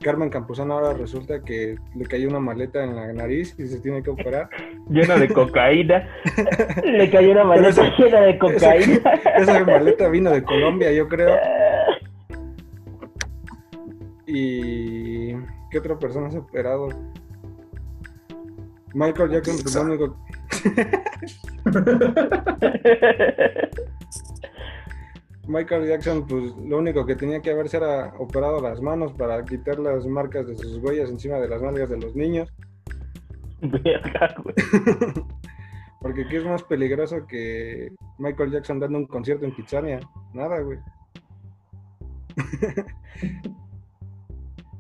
[0.03, 4.03] Carmen Campuzano ahora resulta que le cayó una maleta en la nariz y se tiene
[4.03, 4.51] que operar.
[4.89, 6.09] Lleno de cocaína.
[6.85, 9.01] Le cayó una maleta llena de cocaína.
[9.39, 11.37] Esa maleta vino de Colombia, yo creo.
[14.27, 15.33] ¿Y
[15.71, 16.89] qué otra persona se ha operado?
[18.95, 20.17] Michael Jackson, pues, lo único,
[25.53, 29.79] Michael Jackson, pues lo único que tenía que haberse era operado las manos para quitar
[29.79, 32.51] las marcas de sus huellas encima de las nalgas de los niños.
[33.61, 34.55] Verga, güey.
[36.01, 40.01] Porque ¿qué es más peligroso que Michael Jackson dando un concierto en Pizzania?
[40.33, 40.79] Nada, güey.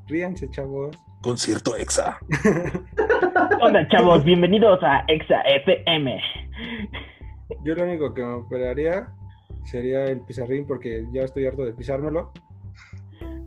[0.09, 0.97] Ríanse, chavos.
[1.20, 2.18] Concierto Exa.
[3.61, 6.20] Hola, chavos, bienvenidos a Exa FM.
[7.62, 9.09] Yo lo único que me operaría
[9.65, 12.33] sería el pizarrín porque ya estoy harto de pisármelo.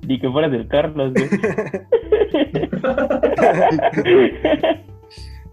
[0.07, 1.29] Ni que fueras del Carlos, güey.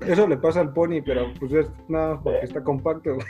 [0.07, 3.27] Eso le pasa al pony, pero pues es nada porque está compacto, güey.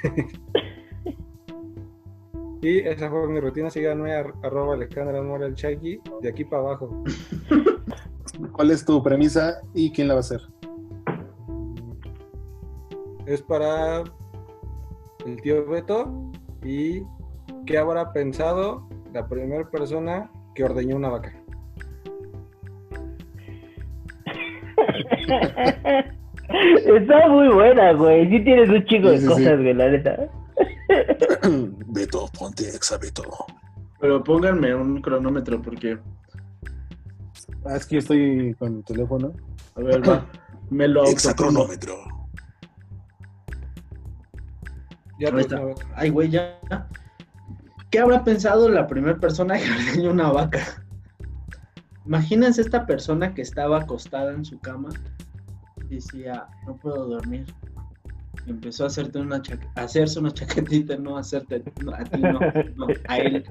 [2.62, 3.70] Y esa fue mi rutina.
[3.70, 7.02] Síganme a arroba Alejandra Mora el Chagui, de aquí para abajo.
[8.52, 10.40] ¿Cuál es tu premisa y quién la va a hacer?
[13.26, 14.04] Es para
[15.26, 16.32] el tío Beto
[16.64, 17.02] y
[17.66, 21.32] qué habrá pensado la primera persona que ordeñó una vaca.
[26.84, 28.28] Está muy buena, güey.
[28.28, 30.28] Sí tienes un chico Sí, de sí, cosas, güey, la neta.
[31.88, 33.22] Beto, ponte Exa, Beto.
[34.00, 35.98] Pero pónganme un cronómetro porque,
[37.64, 39.32] Ah, es que yo estoy con el teléfono.
[39.76, 40.26] a ver, va.
[40.70, 41.94] Me lo Exa cronómetro.
[45.20, 45.60] Ya Ahí está.
[45.94, 46.58] Ay, güey, ya.
[47.92, 50.82] ¿Qué habrá pensado la primera persona que ordeñó una vaca?
[52.04, 54.88] Imagínense esta persona que estaba acostada en su cama
[55.94, 57.46] decía, no puedo dormir.
[58.46, 59.40] Empezó a hacerte una
[59.76, 62.40] a hacerse una chaquetita, no hacerte no, a ti, no,
[62.76, 63.44] no, a él.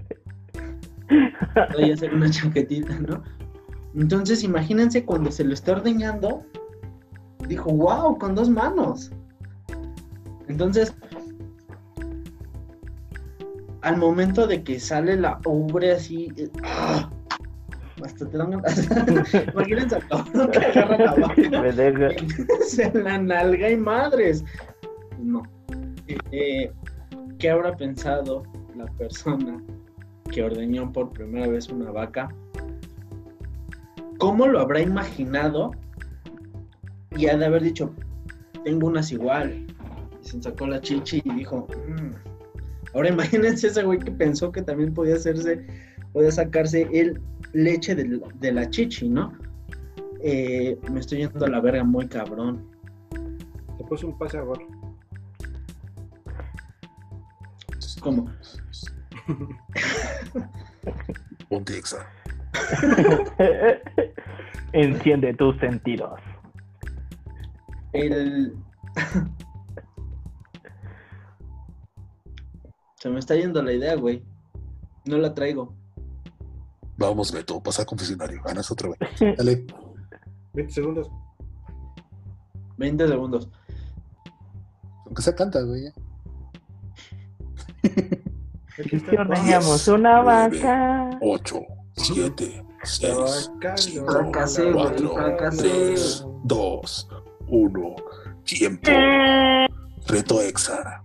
[1.74, 3.24] Voy a hacer una chaquetita, ¿no?
[3.96, 6.44] Entonces, imagínense cuando se lo está ordeñando,
[7.48, 9.12] dijo, wow, con dos manos.
[10.48, 10.94] Entonces,
[13.82, 17.10] al momento de que sale la ubre así, eh, ¡ah!
[18.04, 18.54] hasta te dan.
[19.54, 22.10] Imagínense al cabrón que agarra la vaca Pendejo.
[22.68, 24.44] se la nalga y madres.
[25.20, 25.44] No.
[26.32, 26.72] Eh,
[27.38, 28.44] ¿Qué habrá pensado
[28.76, 29.62] la persona
[30.32, 32.30] que ordeñó por primera vez una vaca?
[34.18, 35.72] ¿Cómo lo habrá imaginado?
[37.16, 37.94] Y ha de haber dicho,
[38.64, 39.66] tengo unas igual.
[40.22, 42.31] Y se sacó la chichi y dijo, "Mm".
[42.94, 45.66] Ahora imagínense ese güey que pensó que también podía hacerse,
[46.14, 47.20] podía sacarse el
[47.54, 49.34] leche de, de la chichi, ¿no?
[50.24, 52.64] Eh, me estoy yendo a la verga muy cabrón.
[53.78, 54.66] Se puso un pase a gol.
[58.02, 58.32] ¿Cómo?
[61.50, 62.08] Ponte Exa.
[64.74, 66.20] Enciende tus sentidos.
[67.94, 68.56] El...
[73.02, 74.24] Se me está yendo la idea, güey.
[75.06, 75.74] No la traigo.
[76.98, 78.44] Vamos, Beto, pasa al confesionario.
[78.44, 79.00] Ganas otra vez.
[79.38, 79.66] Dale.
[80.54, 81.10] 20 segundos.
[82.78, 83.50] 20 segundos.
[85.04, 85.92] Aunque se canta, güey.
[89.18, 91.10] ordeñamos una vaca.
[91.22, 91.60] 8,
[91.96, 95.58] 7, 6, Vaca, 5, Fracasé, güey, 4, fracasé.
[95.58, 97.10] 3, 2,
[97.48, 97.96] 1.
[98.44, 98.92] Tiempo.
[100.06, 101.04] Reto Exa.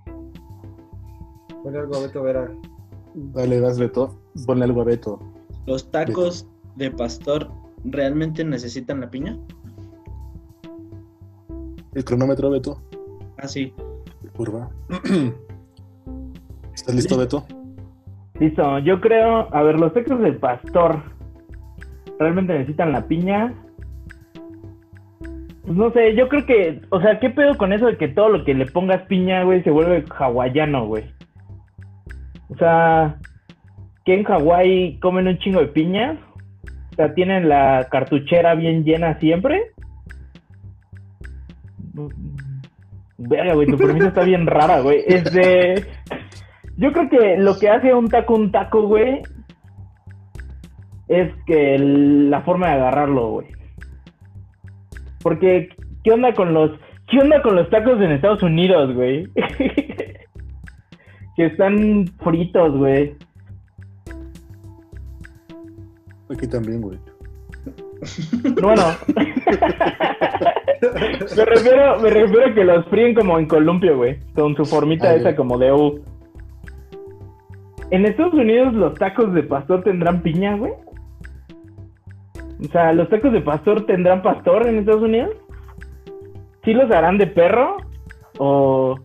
[1.67, 2.49] Ponle algo a Beto Vera.
[3.15, 4.17] Dale, vas, Beto.
[4.47, 5.19] Ponle algo a Beto.
[5.67, 7.51] ¿Los tacos de pastor
[7.83, 9.37] realmente necesitan la piña?
[11.93, 12.81] El cronómetro, Beto.
[13.39, 13.75] Ah, sí.
[14.37, 14.71] Curva.
[16.73, 17.45] ¿Estás listo, Beto?
[18.39, 21.03] Listo, yo creo, a ver, los tacos del pastor,
[22.21, 23.53] ¿realmente necesitan la piña?
[25.65, 28.29] Pues no sé, yo creo que, o sea, ¿qué pedo con eso de que todo
[28.29, 31.16] lo que le pongas piña, güey, se vuelve hawaiano, güey?
[32.49, 33.17] O sea,
[34.05, 36.19] que en Hawái comen un chingo de piñas,
[36.93, 39.73] o sea, tienen la cartuchera bien llena siempre.
[43.19, 45.03] Verga, güey, tu premisa está bien rara, güey.
[45.07, 45.85] Este.
[46.77, 49.23] Yo creo que lo que hace un taco un taco, güey,
[51.09, 53.47] es que la forma de agarrarlo, güey.
[55.23, 55.71] Porque,
[56.05, 56.73] ¿qué onda con los.
[57.09, 59.29] ¿Qué onda con los tacos en Estados Unidos, güey?
[61.37, 63.15] que están fritos, güey.
[66.31, 66.99] Aquí también, güey.
[68.61, 68.83] Bueno.
[71.37, 74.19] me, refiero, me refiero a que los fríen como en columpio, güey.
[74.35, 76.03] Con su formita Ah, esa como de U.
[77.91, 80.73] ¿En Estados Unidos los tacos de pastor tendrán piña, güey?
[82.61, 85.31] O sea, ¿los tacos de pastor tendrán pastor en Estados Unidos?
[86.65, 87.77] ¿Sí los harán de perro?
[88.39, 88.99] ¿O,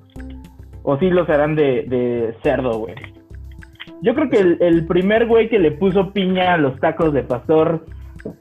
[0.84, 2.96] o sí los harán de, de cerdo, güey?
[4.02, 7.24] Yo creo que el, el primer güey que le puso piña a los tacos de
[7.24, 7.86] pastor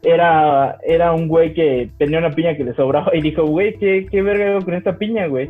[0.02, 4.06] era, era un güey que tenía una piña que le sobraba y dijo, güey, ¿qué,
[4.10, 5.48] qué verga hago con esta piña, güey?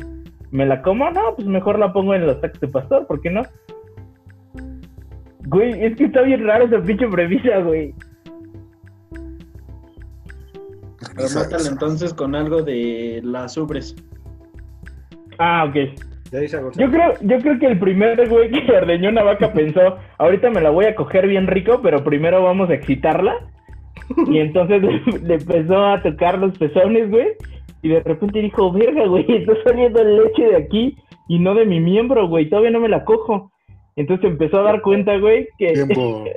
[0.51, 1.09] ¿Me la como?
[1.11, 3.43] No, pues mejor la pongo en los tacos de pastor, ¿por qué no?
[5.47, 7.93] Güey, es que está bien raro esa pinche premisa, güey.
[11.15, 13.95] Pero mátalo entonces con algo de las ubres.
[15.39, 16.10] Ah, ok.
[16.31, 16.87] Ya dice Gonzalo.
[16.87, 20.61] Yo creo, yo creo que el primer güey que ordeñó una vaca pensó, ahorita me
[20.61, 23.35] la voy a coger bien rico, pero primero vamos a excitarla.
[24.27, 27.27] Y entonces le, le empezó a tocar los pezones, güey.
[27.81, 31.79] Y de repente dijo, verga, güey, está saliendo leche de aquí y no de mi
[31.79, 32.49] miembro, güey.
[32.49, 33.51] Todavía no me la cojo.
[33.95, 35.73] Entonces empezó a dar cuenta, güey, que...
[35.73, 36.25] Tiempo.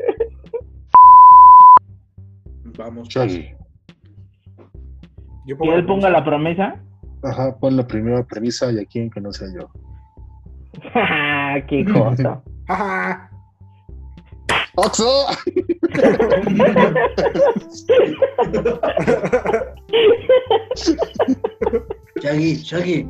[2.76, 3.09] Vamos.
[3.09, 3.55] Shaggy.
[5.47, 6.80] Yo que él ponga la promesa.
[7.22, 9.70] Ajá, pon la primera premisa y aquí en que no sea yo.
[11.68, 12.42] ¡Qué cosa!
[12.68, 13.30] ¡Jaja!
[14.76, 15.26] ¡Oxo!
[22.20, 23.06] Shaggy, Shaggy.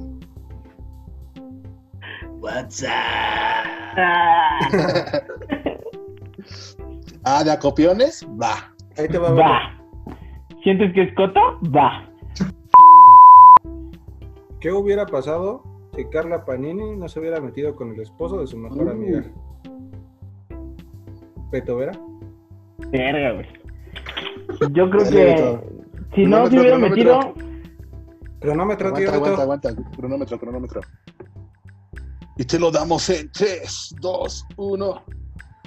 [2.40, 2.90] What's up?
[3.96, 4.58] Ah,
[7.24, 8.26] ah, ¿de acopiones?
[8.40, 8.70] Va.
[8.98, 9.18] Ahí te.
[9.18, 9.74] Va.
[10.62, 11.40] ¿Sientes que es coto?
[11.74, 12.06] Va.
[14.60, 15.62] ¿Qué hubiera pasado
[15.94, 18.90] si Carla Panini no se hubiera metido con el esposo de su mejor Uh.
[18.90, 19.24] amiga?
[21.50, 21.92] Beto Vera.
[22.90, 23.46] Verga, güey.
[24.72, 25.62] Yo creo Dale, que Beto.
[26.14, 27.20] si no se hubiera metido,
[28.40, 29.42] Cronómetro, tío Aguanta, Beto.
[29.42, 29.96] aguanta, aguanta.
[29.96, 30.80] Cronómetro, cronómetro.
[32.36, 35.02] Y te lo damos en 3, 2, 1.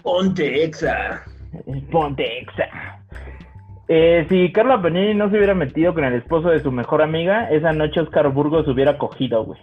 [0.04, 1.24] Ponte exa.
[1.92, 2.66] ponte exa.
[3.88, 7.50] Eh, si Carla Panini no se hubiera metido con el esposo de su mejor amiga,
[7.50, 9.60] esa noche Oscar Burgos hubiera cogido, güey.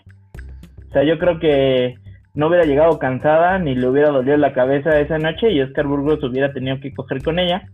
[0.95, 1.97] O sea, yo creo que
[2.35, 6.23] no hubiera llegado cansada ni le hubiera dolido la cabeza esa noche y Oscar Burgos
[6.23, 7.69] hubiera tenido que coger con ella.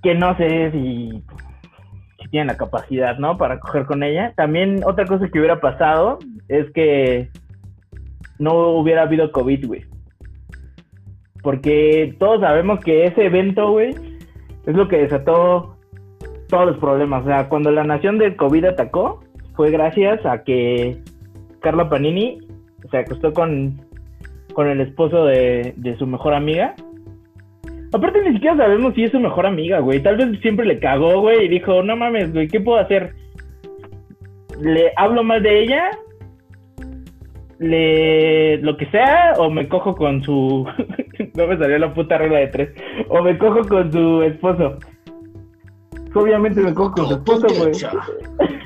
[0.00, 1.24] Que no sé si,
[2.22, 3.36] si tiene la capacidad, ¿no?
[3.36, 4.32] Para coger con ella.
[4.36, 7.30] También otra cosa que hubiera pasado es que
[8.38, 9.84] no hubiera habido COVID, güey.
[11.42, 13.90] Porque todos sabemos que ese evento, güey,
[14.66, 15.76] es lo que desató
[16.48, 17.24] todos los problemas.
[17.24, 19.24] O sea, cuando la nación del COVID atacó,
[19.56, 21.02] fue gracias a que
[21.66, 22.38] Carla Panini
[22.92, 23.80] se acostó con,
[24.54, 26.76] con el esposo de, de su mejor amiga.
[27.92, 30.00] Aparte, ni siquiera sabemos si es su mejor amiga, güey.
[30.00, 33.14] Tal vez siempre le cagó, güey, y dijo, no mames, güey, ¿qué puedo hacer?
[34.60, 35.90] ¿Le hablo mal de ella?
[37.58, 38.58] ¿Le...
[38.58, 39.32] lo que sea?
[39.38, 40.68] ¿O me cojo con su...
[41.34, 42.70] no me salió la puta regla de tres.
[43.08, 44.78] O me cojo con su esposo.
[46.14, 47.72] Obviamente me cojo con su esposo, güey.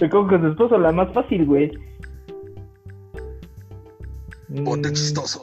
[0.00, 1.70] Me cojo con su esposo, la más fácil, güey.
[4.64, 5.40] Ponte Mm, chistoso.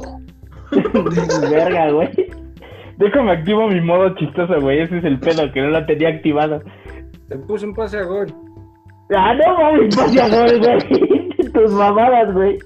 [1.50, 2.10] Verga, güey.
[2.98, 4.82] Déjame activo mi modo chistoso, güey.
[4.82, 6.62] Ese es el pedo, que no lo tenía activado.
[7.28, 8.28] Te puse un pase a gol.
[9.16, 11.30] Ah, no mames, pasa gol, güey.
[11.54, 12.60] Tus mamadas, güey.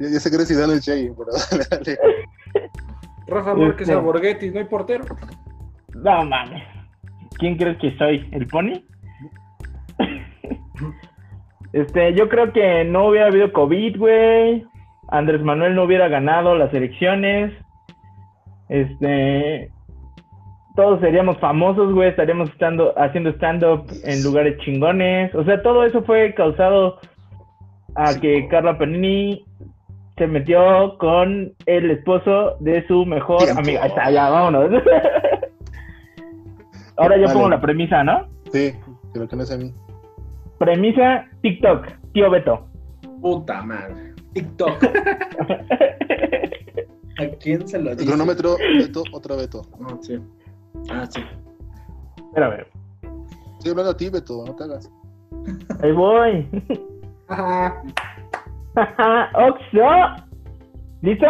[0.00, 1.98] Ya, ya sé que eres Zidane el Shaggy, pero dale, dale.
[3.26, 3.92] Rafa Márquez Este.
[3.92, 5.04] a Borghetti, no hay portero.
[5.94, 6.62] No mames.
[7.38, 8.28] ¿Quién crees que soy?
[8.32, 8.82] ¿El pony?
[11.72, 14.64] Este, yo creo que no hubiera habido COVID, güey.
[15.14, 17.52] Andrés Manuel no hubiera ganado las elecciones.
[18.68, 19.70] Este,
[20.74, 25.32] todos seríamos famosos, güey, estaríamos estando, haciendo stand-up en lugares chingones.
[25.36, 26.98] O sea, todo eso fue causado
[27.94, 29.44] a que Carla Panini
[30.18, 33.60] se metió con el esposo de su mejor Tiempo.
[33.60, 33.82] amiga.
[33.84, 34.64] Ahí está, ya, vámonos.
[36.96, 37.34] Ahora yo Vale.
[37.34, 38.26] pongo la premisa, ¿no?
[38.52, 38.72] Sí,
[39.12, 39.72] que no es a mí.
[40.58, 42.66] Premisa TikTok, tío Beto.
[43.20, 44.13] Puta madre.
[44.34, 44.82] TikTok.
[47.18, 48.08] ¿A quién se lo El dice?
[48.08, 49.62] cronómetro, Beto, otra Beto.
[49.80, 50.18] Ah, sí.
[50.90, 51.20] Ah, sí.
[52.28, 52.66] Espérame,
[53.58, 54.90] Estoy hablando a ti, Beto, no te hagas.
[55.80, 56.46] ahí voy.
[57.28, 57.82] Ajá.
[59.34, 60.24] Oxo.
[61.02, 61.26] ¿Listo?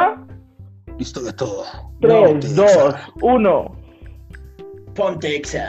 [0.98, 1.64] Listo, Beto.
[2.00, 3.76] 3, 2, 1.
[4.94, 5.68] Ponte exa.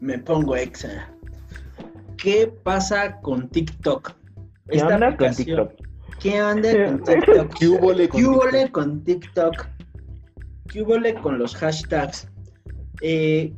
[0.00, 1.08] Me pongo exa.
[2.16, 4.12] ¿Qué pasa con TikTok?
[4.68, 5.72] ¿Qué Esta onda con TikTok?
[6.20, 7.58] ¿Qué onda con TikTok?
[7.58, 9.66] ¿Qué hubo con TikTok?
[10.68, 12.28] ¿Qué hubo con los hashtags?
[13.00, 13.54] Eh,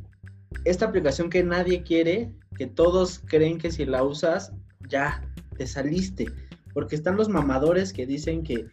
[0.63, 4.53] esta aplicación que nadie quiere, que todos creen que si la usas,
[4.87, 5.21] ya
[5.57, 6.27] te saliste.
[6.73, 8.67] Porque están los mamadores que dicen que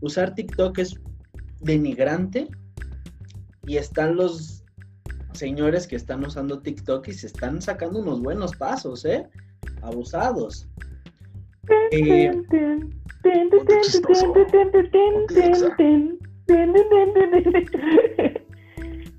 [0.00, 1.00] usar TikTok es
[1.60, 2.48] denigrante.
[3.66, 4.64] Y están los
[5.32, 9.28] señores que están usando TikTok y se están sacando unos buenos pasos, ¿eh?
[9.80, 10.68] Abusados.
[11.90, 12.32] Eh,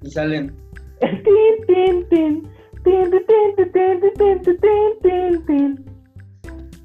[0.02, 0.54] y salen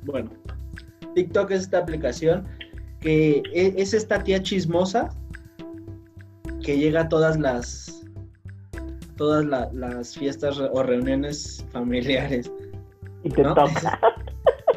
[0.05, 0.31] Bueno,
[1.15, 2.47] TikTok es esta aplicación
[3.01, 5.09] que e- es esta tía chismosa
[6.63, 7.97] que llega a todas las
[9.17, 12.51] todas la- las fiestas o reuniones familiares.
[13.23, 13.55] Y te ¿no?
[13.55, 14.01] toca.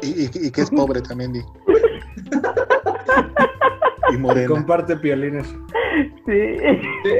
[0.04, 1.40] Y, y- y que es pobre también, di.
[4.12, 4.48] y morena.
[4.48, 5.46] Comparte piolines.
[6.26, 6.32] Sí.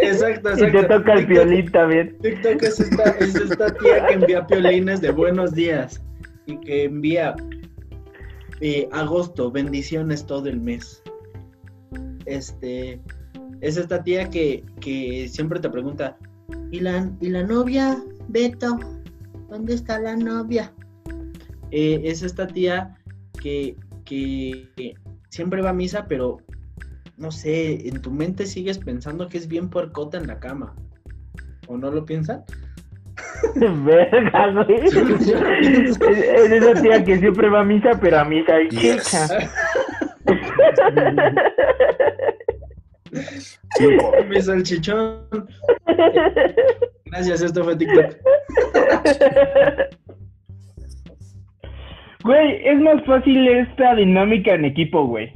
[0.03, 0.99] Exacto, Y te exacto.
[0.99, 2.18] toca el TikTok- violín también.
[2.20, 6.03] TikTok es esta, es esta tía que envía piolines de buenos días
[6.47, 7.35] y que envía
[8.61, 11.03] eh, agosto, bendiciones todo el mes.
[12.26, 13.01] Este
[13.61, 16.16] es esta tía que, que siempre te pregunta,
[16.70, 17.97] ¿y la, ¿y la novia,
[18.28, 18.78] Beto?
[19.49, 20.72] ¿Dónde está la novia?
[21.77, 22.95] Eh, es esta tía
[23.43, 24.95] que, que
[25.29, 26.39] siempre va a misa, pero
[27.16, 30.77] no sé, en tu mente sigues pensando que es bien puercota en la cama.
[31.66, 32.45] ¿O no lo piensan?
[33.57, 34.85] Verga, güey.
[34.85, 34.95] Es
[36.01, 39.29] es esa tía que siempre va a misa, pero a misa y Yes.
[44.31, 45.27] Mi salchichón.
[47.07, 48.14] Gracias, esto fue TikTok.
[52.25, 55.31] Güey, es más fácil esta dinámica en equipo, güey.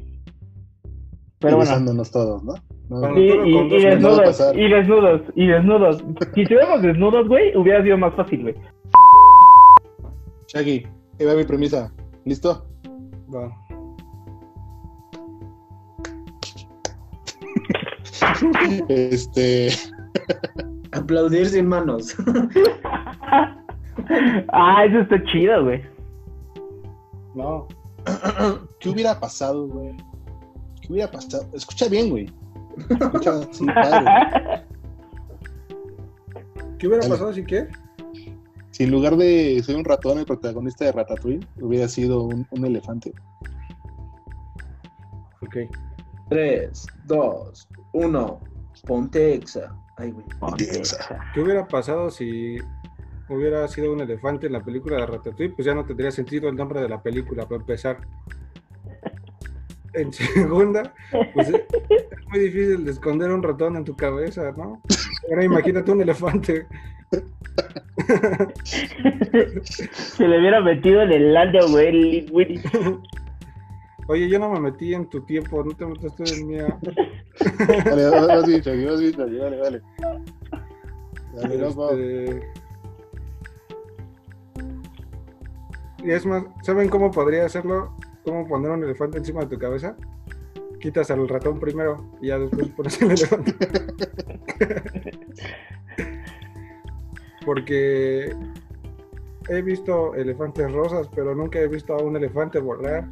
[1.39, 1.71] Pero bueno.
[1.71, 2.55] Besándonos todos, ¿no?
[2.89, 6.05] No, Bueno, Sí, todo y, y desnudos, y desnudos, y desnudos.
[6.35, 8.55] Si estuviéramos desnudos, güey, hubiera sido más fácil, güey.
[10.47, 10.87] Shaggy,
[11.21, 11.93] ahí va mi premisa.
[12.25, 12.67] ¿Listo?
[13.35, 13.51] Va.
[18.89, 19.69] Este.
[20.93, 22.17] Aplaudir sin manos.
[24.53, 25.83] ah, eso está chido, güey.
[27.39, 27.69] No.
[28.81, 29.97] ¿Qué hubiera pasado, güey?
[30.81, 31.49] ¿Qué hubiera pasado?
[31.53, 32.27] Escucha bien, güey.
[32.91, 33.41] Escucha
[33.75, 34.65] padre.
[36.79, 37.15] ¿Qué hubiera Dale.
[37.15, 37.69] pasado si qué?
[38.73, 42.67] Si en lugar de ser un ratón, el protagonista de Ratatouille hubiera sido un, un
[42.67, 43.13] elefante.
[45.41, 45.57] Ok.
[46.31, 48.41] 3, 2, 1.
[48.85, 49.77] Ponte exa.
[49.97, 50.27] Ay, güey.
[51.35, 52.59] ¿Qué hubiera pasado si
[53.29, 55.55] hubiera sido un elefante en la película de Ratatouille?
[55.55, 57.99] Pues ya no tendría sentido el nombre de la película para empezar.
[59.95, 60.95] En segunda,
[61.35, 61.65] pues es
[62.29, 64.83] muy difícil de esconder un ratón en tu cabeza, ¿no?
[65.29, 66.67] Ahora imagínate un elefante.
[69.93, 72.27] Se le hubiera metido en el lado, güey.
[74.09, 76.79] Oye, yo no me metí en tu tiempo, no te metas tú en mía.
[77.85, 79.83] Dale, vas Shaggy, vas bien, Shaggy, dale, dale.
[81.43, 82.43] Este...
[86.03, 87.93] Y es más, ¿saben cómo podría hacerlo?
[88.25, 89.97] ¿Cómo poner un elefante encima de tu cabeza?
[90.81, 93.55] Quitas al ratón primero y ya después pones el elefante.
[97.45, 98.33] Porque
[99.49, 103.09] he visto elefantes rosas, pero nunca he visto a un elefante volar.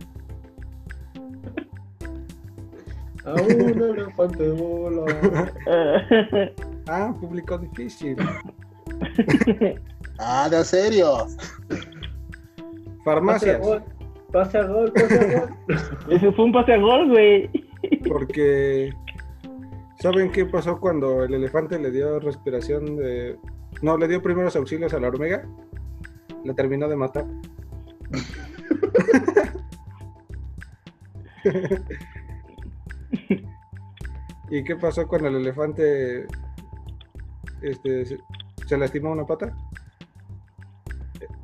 [3.25, 5.53] A un elefante bola.
[6.89, 8.17] Ah, público difícil.
[10.19, 11.27] Ah, de serio.
[13.07, 13.61] Farmacias,
[14.33, 15.57] Pase a gol, pase a gol.
[16.11, 17.49] Eso fue un pase a gol, güey.
[18.09, 18.93] porque
[20.01, 23.39] ¿Saben qué pasó cuando el elefante le dio respiración de...
[23.81, 25.49] No, le dio primeros auxilios a la hormiga?
[26.45, 27.27] La terminó de matar.
[34.51, 36.27] ¿Y qué pasó cuando el elefante
[37.63, 38.19] este, se,
[38.67, 39.57] se lastimó una pata?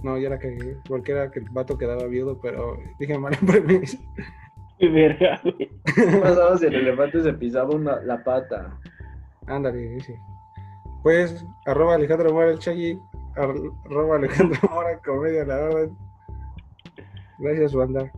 [0.03, 3.47] No, ya la cagué, porque era que el vato quedaba viudo, pero dije mal en
[3.67, 3.99] premisa.
[4.79, 5.71] Qué verga, güey.
[5.95, 8.77] ¿Qué pasaba si el elefante se pisaba una, la pata?
[9.47, 10.15] Ándale, sí.
[11.03, 12.99] Pues, arroba Alejandro Mora el Chagui,
[13.37, 15.97] arroba Alejandro Mora Comedia la Orden.
[17.39, 18.11] Gracias, banda.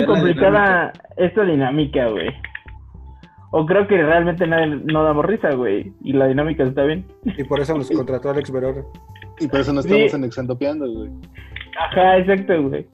[0.00, 2.28] Es complicada esta dinámica, güey.
[3.50, 5.92] O creo que realmente nadie, no damos risa, güey.
[6.02, 7.06] Y la dinámica está bien.
[7.24, 8.84] Y por eso nos contrató Alex Verón.
[9.40, 9.88] Y por eso no Sí.
[9.88, 11.10] estamos en Exandopeando, güey.
[11.78, 12.86] Ajá, exacto, güey.